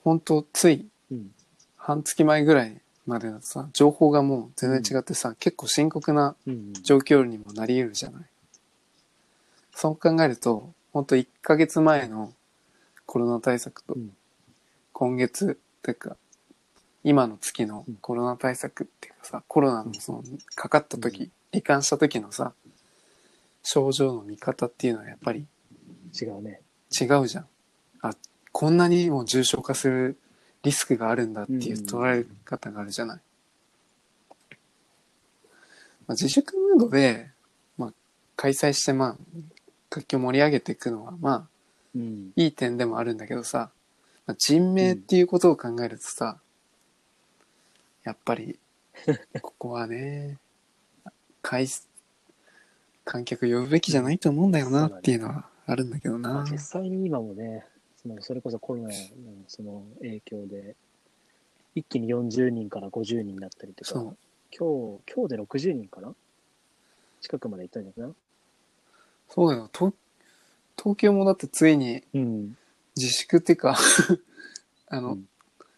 [0.04, 1.30] 本当ついうん。
[1.76, 6.72] 半月前ぐらいまでだとさ、情報がもう全然違ってさ、結構深刻なうん。
[6.82, 8.24] 状況にもなり得るじゃない。
[9.74, 12.32] そう考えると、本当1ヶ月前の
[13.06, 14.16] コロナ対策とうん、
[14.92, 16.16] 今月、てか、
[17.04, 20.22] 今の月のコロナ対策っていうかさ、コロナのその、
[20.54, 22.52] かかった時、罹患した時のさ、
[23.62, 25.46] 症状の見方っていうのはやっぱり
[26.20, 26.60] 違うね。
[27.00, 27.46] 違うじゃん。
[28.02, 28.12] あ、
[28.52, 30.16] こんなにも重症化する
[30.62, 33.20] リスクがあるんだっていう捉え方があるじゃない。
[36.06, 37.30] まあ、自粛ムードで、
[37.78, 37.92] まあ、
[38.36, 39.16] 開催して、まあ、
[39.90, 41.46] 活気を盛り上げていくのは、まあ、
[41.94, 42.32] うん。
[42.36, 43.70] いい点でもあるんだけどさ、
[44.26, 46.38] まあ、人命っていうことを考えるとさ、
[48.04, 48.58] やっぱり、
[49.42, 50.38] ここはね、
[53.04, 56.44] 観客呼ぶべきじゃないと思うんだよなっていうのはあるんだけどな。
[56.50, 57.64] 実際に今もね、
[58.02, 58.94] そのそれこそコロナの
[59.48, 60.76] その影響で、
[61.74, 64.16] 一気に40人から50人になったりとか、そう。
[64.56, 66.14] 今日、今日で60人かな？
[67.20, 68.10] 近くまで行ったんじゃない？
[68.10, 68.16] か
[69.28, 69.70] そうだよ。
[69.72, 69.94] 東
[70.76, 72.56] 東京もだってついになうん。
[72.96, 73.78] 自粛っていうか
[74.88, 75.28] あの、うん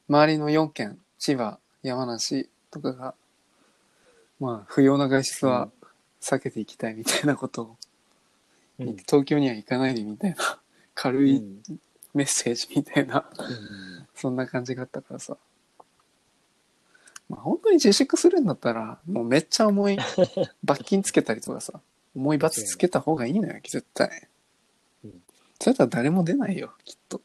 [0.07, 3.15] 周りの4県、千葉、山梨とかが、
[4.39, 5.71] まあ、不要な外出は
[6.21, 7.77] 避けていきたいみたいなことを、
[8.79, 8.97] うん。
[8.97, 10.61] 東京には行かないでみたいな、
[10.95, 11.63] 軽いうん
[12.15, 15.37] メッセージみたいなうんそんな感じがあったからさ。
[17.29, 19.99] まあ本当に自粛するんだったら、もうめっちゃ重い
[20.63, 21.81] 罰金つけたりとかさ、
[22.15, 24.29] 重い罰つけた方がいいのよ、絶対。
[25.05, 25.23] うん
[25.61, 27.23] それだったら誰も出ないよ、きっと。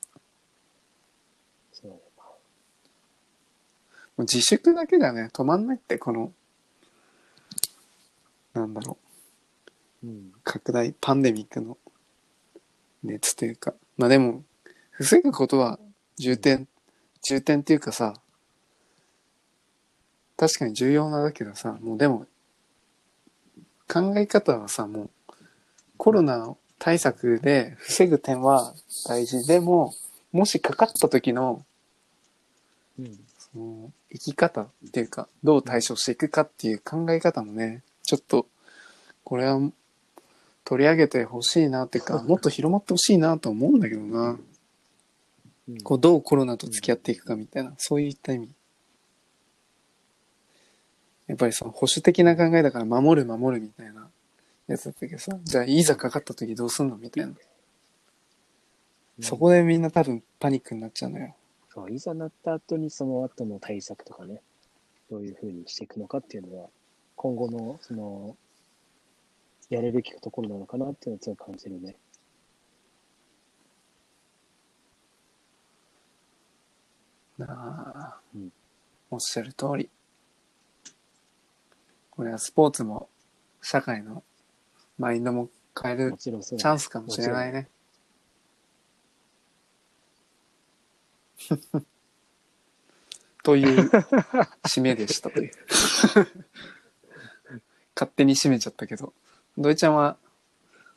[4.19, 6.34] もう自粛だけじゃね、止まんないって、この、
[8.53, 9.09] なんだろう。
[10.03, 10.31] うん。
[10.43, 11.77] 拡大、パンデミックの
[13.03, 13.73] 熱というか。
[13.97, 14.43] まあでも、
[14.91, 15.80] 防ぐことは
[16.17, 16.67] 重点、
[17.21, 18.13] 重点っていうかさ、
[20.38, 22.26] 確かに重要なだけどさ、もうでも、
[23.88, 25.09] 考え方はさ、もう、
[25.97, 28.73] コロナ対策で防ぐ点は
[29.05, 29.93] 大事でも、
[30.31, 31.65] もしかかった時の、
[32.97, 33.19] うん。
[33.38, 38.45] その生き方っていうか、どう対処していくかっていう考え方もね、ちょっと、
[39.23, 39.59] これは
[40.69, 44.37] 取り上げてほしいなっていうか、 もっと広まってほしいなと思うんだけどな。
[45.67, 48.49] うんこう、どうコロナと付き合っていくかみたいな、そういった意味。
[51.27, 54.09] やっぱりその保守的な考えだから守る守るみたいな
[54.67, 57.33] やつだったけどさ、じゃあいざかかった時どうすんのみたいな。
[59.21, 61.35] そこでみんな多分パニックになっちゃうのよ。
[61.71, 64.41] そう、いざなった後にその後の対策とかね、
[65.11, 66.69] どういうふうにしていくのかっていうのは、
[67.15, 68.35] 今後の、その、
[69.69, 71.95] やるべきところなのかなっていうのを強く感じるね。
[77.37, 78.51] なあ、うん
[79.11, 79.89] おっしゃる通り。
[82.11, 83.09] これはスポーツも
[83.61, 84.23] 社会の
[84.97, 85.49] マインドも
[85.81, 87.69] 変えるチャンスかもしれないね。
[93.41, 93.89] という
[94.63, 95.51] 締めでしたという。
[97.95, 99.13] 勝手に締めちゃったけど。
[99.60, 100.18] 土井ちゃんは、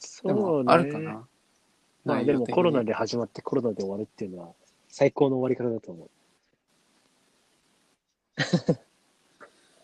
[0.01, 0.72] でそうもね。
[0.72, 1.26] あるかな？
[2.05, 2.86] まあでもコロナで。
[2.86, 4.48] で始まってコロナで終わるっていうのは
[4.89, 6.10] 最高の終わり方だと思う。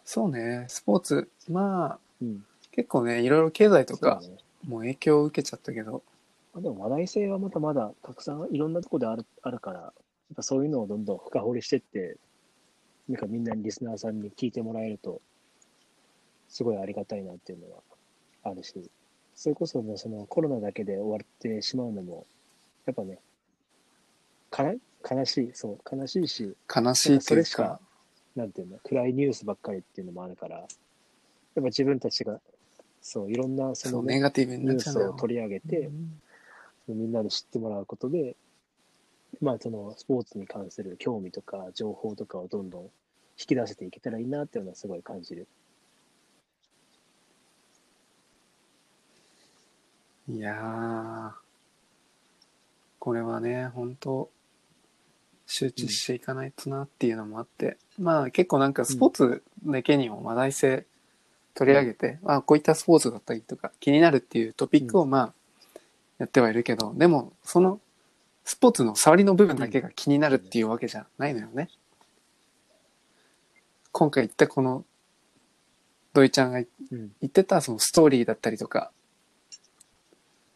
[0.05, 1.29] そうね、スポーツ。
[1.51, 2.45] まあ、うん。
[2.71, 4.23] 結構ね、いろいろ経済とか。
[4.67, 6.03] もう影響を受けちゃったけど、
[6.53, 9.93] まあでも話題性はまだまだたくさんいろんなところであるあるから、やっ
[10.35, 12.17] ぱそういうのをどんどん深掘りしてって、
[13.09, 15.23] なんかみんなにリスナーさんに聞いてもらえると、
[16.49, 17.79] すごいありがたいなっていうのは
[18.43, 18.91] あるし、
[19.35, 22.27] それこそもうそのコロナだけで終わってしまうのも、
[22.87, 23.19] やっぱね、
[24.51, 24.75] かな
[25.09, 27.81] 悲しい、そう、悲しいし、悲しいっていうそれしかか、
[28.35, 30.67] なんていうの、暗いニュースばっかりっていうのもあるから、やっ
[31.55, 32.41] ぱ自分たちが、
[33.01, 34.81] そう、いろんなそのね、ネガティブにニュー。
[34.81, 35.91] スを取り上げて、
[36.89, 38.37] みんなに知ってもらうことで、
[39.41, 45.47] まあそのスポーツに関する興味とか情報とかをどんどん引き出せていけたらいいなっていうのはすごい感じる。
[50.31, 51.31] いやー、
[52.99, 54.29] これはね、本当
[55.47, 60.85] 集中していかないとなっていうのもあって、まあ結構なんかスポーツだけにも話題性
[61.55, 65.33] 取り上げて、あこういったスポーツだったりとか気になるっていうトピックをまあ
[66.19, 67.81] やってはいるけど、でもその
[68.45, 71.71] スポーツの触りの部分だけが気になるっていうわけじゃないのよね。
[73.93, 74.85] 今回言ったこの
[76.13, 76.67] 土井ちゃんがうん。
[76.91, 78.91] 言ってたそのストーリーだったりとか、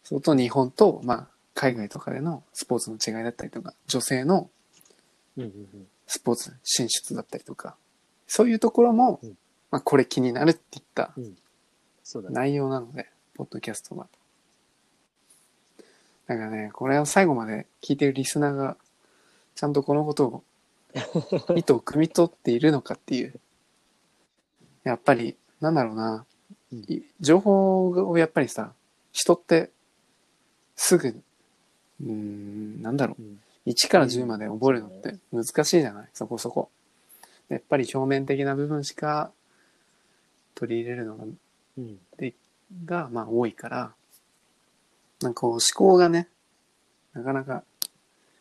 [0.05, 4.51] それと日本と、まあ、海外とかでのスポーツの違いだったりとか、女性の
[5.37, 7.77] うんうんスポーツ進出だったりとか、
[8.27, 9.37] そういうところも、うん
[9.71, 11.15] まあ、これ気になるって言った。
[12.31, 14.07] 内容なので、ポッドキャストは。
[16.27, 18.77] だからね、これを最後まで聞いてるリスナーが、
[19.55, 20.45] ちゃんとこのことを、
[21.57, 23.41] 意図を汲み取っているのかっていう。
[24.85, 26.27] やっぱり、なんだろうな
[26.73, 26.81] うん。
[26.81, 28.75] い情報をやっぱりさ、
[29.13, 29.71] 人って、
[30.85, 33.23] すぐ、うーん、なんだろう。
[33.23, 33.41] うん。
[33.67, 36.09] 1から10まで覚えるのって難しいじゃない？
[36.13, 36.71] そこそこ。
[37.49, 39.31] やっぱり表面的な部分しか
[40.57, 41.25] 取り入れるのが
[41.79, 42.01] うん。
[42.85, 43.93] が、まあ、多いから、
[45.21, 46.29] なんかこう思考がね、
[47.13, 47.63] なかなか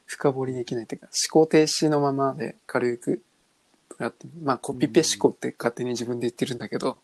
[0.07, 3.21] 深掘りできないというか、思考停止のままで軽く
[3.99, 6.97] やって、まあ、コピペ思考って勝手に自分で言ってるんだけど、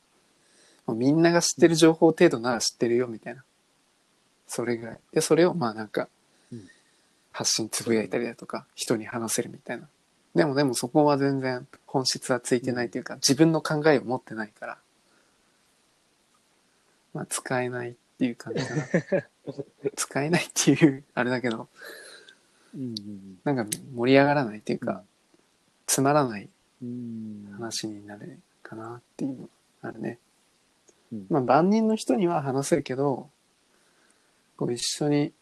[0.88, 3.44] まあみんなが知ってる情報程度なら知ってるよ、みたいな。
[4.48, 5.00] それぐらい。
[5.14, 6.08] で、それをまあなんか
[6.52, 6.68] うん、
[7.32, 9.88] 発信つぶやいたりだとか、人に話せるみたいな。
[10.36, 14.78] でもでもそこは全然本質はついてないというか、自分の考えを持ってないから、
[17.14, 18.84] まあ使えないっていう感じかな。
[19.96, 21.68] 使えないっていう、あれだけど、
[22.76, 23.66] うんなんか
[23.96, 25.04] 盛り上がらないっていううんか、
[25.86, 26.50] つまらない。
[27.54, 29.50] 話になるかなっていうの
[29.82, 30.20] あるね。
[31.12, 33.30] うんまあ万人の人には話せるけど、
[34.58, 35.34] こう一緒に、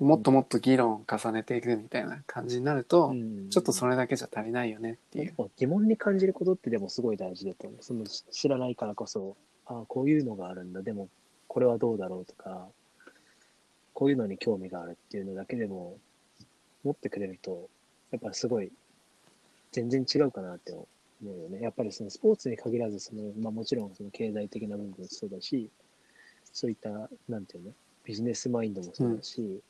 [0.00, 5.34] もっともっと議論を重ねていくみたいな感じになると、うんちょっとそれだけじゃ足りないよねっていう。
[5.56, 7.82] 疑問に感じることってでもすごい大事だと思う。
[7.82, 9.36] その知らないからこそ、
[9.66, 11.08] ああ、こういうのがあるんだ、でも
[11.48, 12.66] これはどうだろうとか、
[13.92, 15.98] こういうのに興味があるっていうのだけでも
[16.82, 17.68] 持ってくれると、
[18.10, 18.72] やっぱりすごい
[19.72, 20.86] 全然違うかなって思
[21.22, 21.60] うよね。
[21.60, 25.70] やっぱりそのスポーツに限らず、そのまあ、もちろんその経済的な部分もそうだし、
[26.52, 26.90] そういった、
[27.28, 27.72] なんていうの、
[28.04, 29.60] ビジネスマインドもそうだし、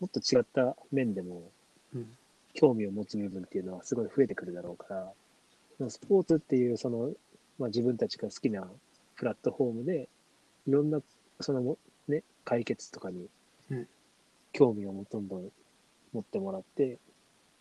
[0.00, 1.50] もっと違った面でも
[1.94, 2.16] うん。
[2.54, 5.12] 興味を持つ部分っていうのはすごい増えてくるだろうか
[5.80, 7.12] ら、スポーツっていうその、
[7.58, 8.68] まあ、自分たちが好きな
[9.16, 10.08] プラットフォームで、
[10.68, 11.00] いろんな
[11.40, 13.28] そのもね、解決とかに
[13.70, 13.88] うん。
[14.52, 15.50] 興味をもどんどん
[16.12, 16.98] 持ってもらって、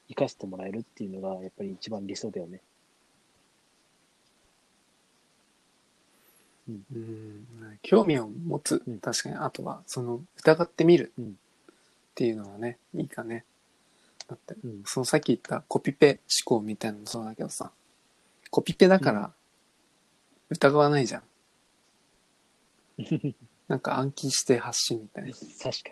[0.09, 2.61] 生かしてもらえるっていうのがやっぱり一番理想だよね。
[6.69, 7.45] うん。
[7.81, 8.99] 興味を持つ、うん。
[8.99, 11.23] 確かにあとはその疑ってみるっ
[12.15, 13.45] ていうのはねいいかね
[14.27, 14.83] だってうん。
[14.85, 17.71] そのさっき言ったコピペ思考みたいなのもそうだけどさ
[18.49, 19.31] コピペだから
[20.49, 21.23] 疑わないじゃん、
[23.67, 23.79] なん。
[23.79, 25.47] か暗記して発信みたいな確
[25.83, 25.89] か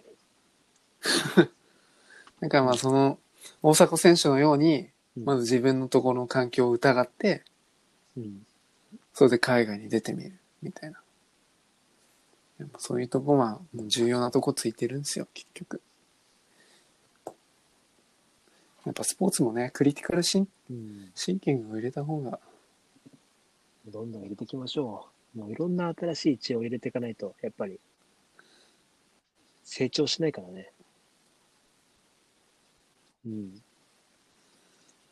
[1.42, 1.50] に。
[2.42, 3.18] だかまあその
[3.64, 7.44] 大迫選手のようにまず自分のところの環境を疑って
[8.16, 8.46] うん。
[9.14, 11.00] それで海外に出てみるみたいな
[12.60, 15.82] やっぱそういうとこはもう重要なとこついてるんですよ結局
[18.86, 21.12] やっぱスポーツもねクリティカルシンうん。
[21.14, 22.40] シンキングを入れた方が
[23.88, 25.40] どんどん入れていきましょう。
[25.40, 27.80] もういろんな新しい知恵を入れていかないと、やっぱり、
[29.64, 30.72] 成長しないからね。
[33.26, 33.62] うん。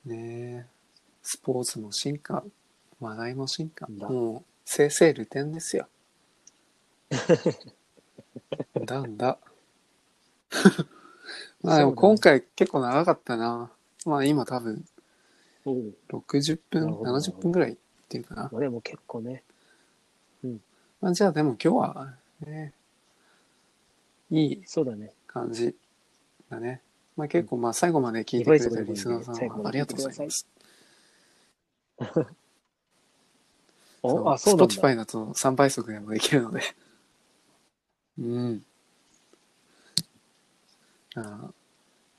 [0.06, 0.66] ねえ
[1.22, 2.44] スポーツも進化
[3.00, 5.88] 話題も進化だもう正々流転ですよ
[8.86, 9.40] だんだ
[11.64, 13.72] まあでも今回結構長かったな
[14.06, 14.86] まあ今多分
[15.66, 17.76] 60分70分ぐらいっ
[18.10, 19.41] ていうかなまあでも結構ね、
[20.44, 20.62] うん
[21.02, 22.14] まあじゃあでも今日は
[22.46, 22.72] ね
[24.30, 25.14] いいそうだね。
[25.26, 25.76] 感じ
[26.48, 26.82] だね
[27.18, 30.48] まあ結構まあ最後まで聞いてくれたリスナーさんはありがとうございます
[34.04, 34.74] お、あ、そうなんだ。
[34.74, 36.62] Spotify だと3倍速でもできるので。
[38.20, 38.66] うん。
[41.16, 41.52] あ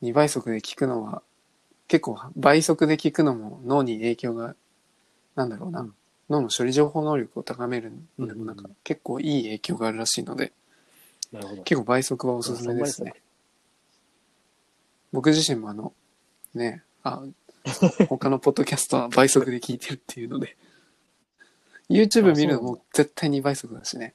[0.03, 1.23] 2倍速で聞くのは、
[1.89, 4.55] 結構倍速で聞くのも脳に影響が、
[5.35, 5.95] なんだろうな、うん
[6.31, 10.53] 脳の処理情報能力を高めるのでもなんかうんうんうん結構いい影響があるらしいので、
[11.33, 11.63] なるほど。
[11.65, 13.15] 結構倍速はおすすめですね。
[15.13, 15.93] 僕自身もあの、
[16.55, 17.25] ね、あ、
[18.09, 20.57] 他のポッドキャストは倍速で聞いてるっていうので、
[21.91, 24.15] YouTube 見るのも絶対2倍速だしね。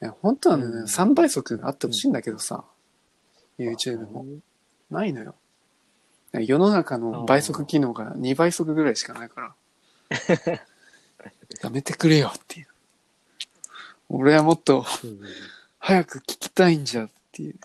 [0.00, 2.64] いや本当はね、うん3倍速があってほしいんだけどさ、
[3.58, 4.24] YouTube も。
[4.90, 5.34] ないのよ。
[6.32, 9.54] 世の中の倍速機能が2倍速ぐらいしかないから。
[11.62, 12.68] やめてくれよっていう。
[14.08, 14.84] 俺はもっと
[15.78, 17.58] 早く聞きたいんじゃっていう。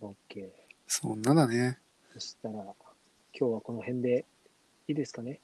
[0.00, 0.50] オッケー。
[0.86, 1.78] そんなだね。
[2.14, 2.74] そしたら、今
[3.32, 4.24] 日はこの辺で
[4.88, 5.40] いいですかね？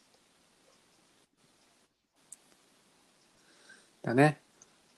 [4.02, 4.40] だね。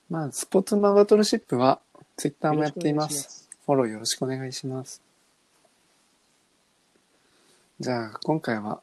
[0.09, 1.79] まあ、スポーツマンバトルシップは
[2.17, 3.49] Twitter もやっていまよろしくお願す。
[3.65, 5.01] フォローよろしくお願いします。
[7.79, 8.81] じゃあ、今回は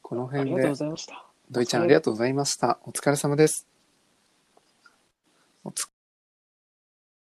[0.00, 1.24] この辺でありがとうご、ざいました。
[1.50, 2.78] ドイちゃんありがとうございました。
[2.84, 3.66] お疲れ様です。
[5.64, 5.91] おつ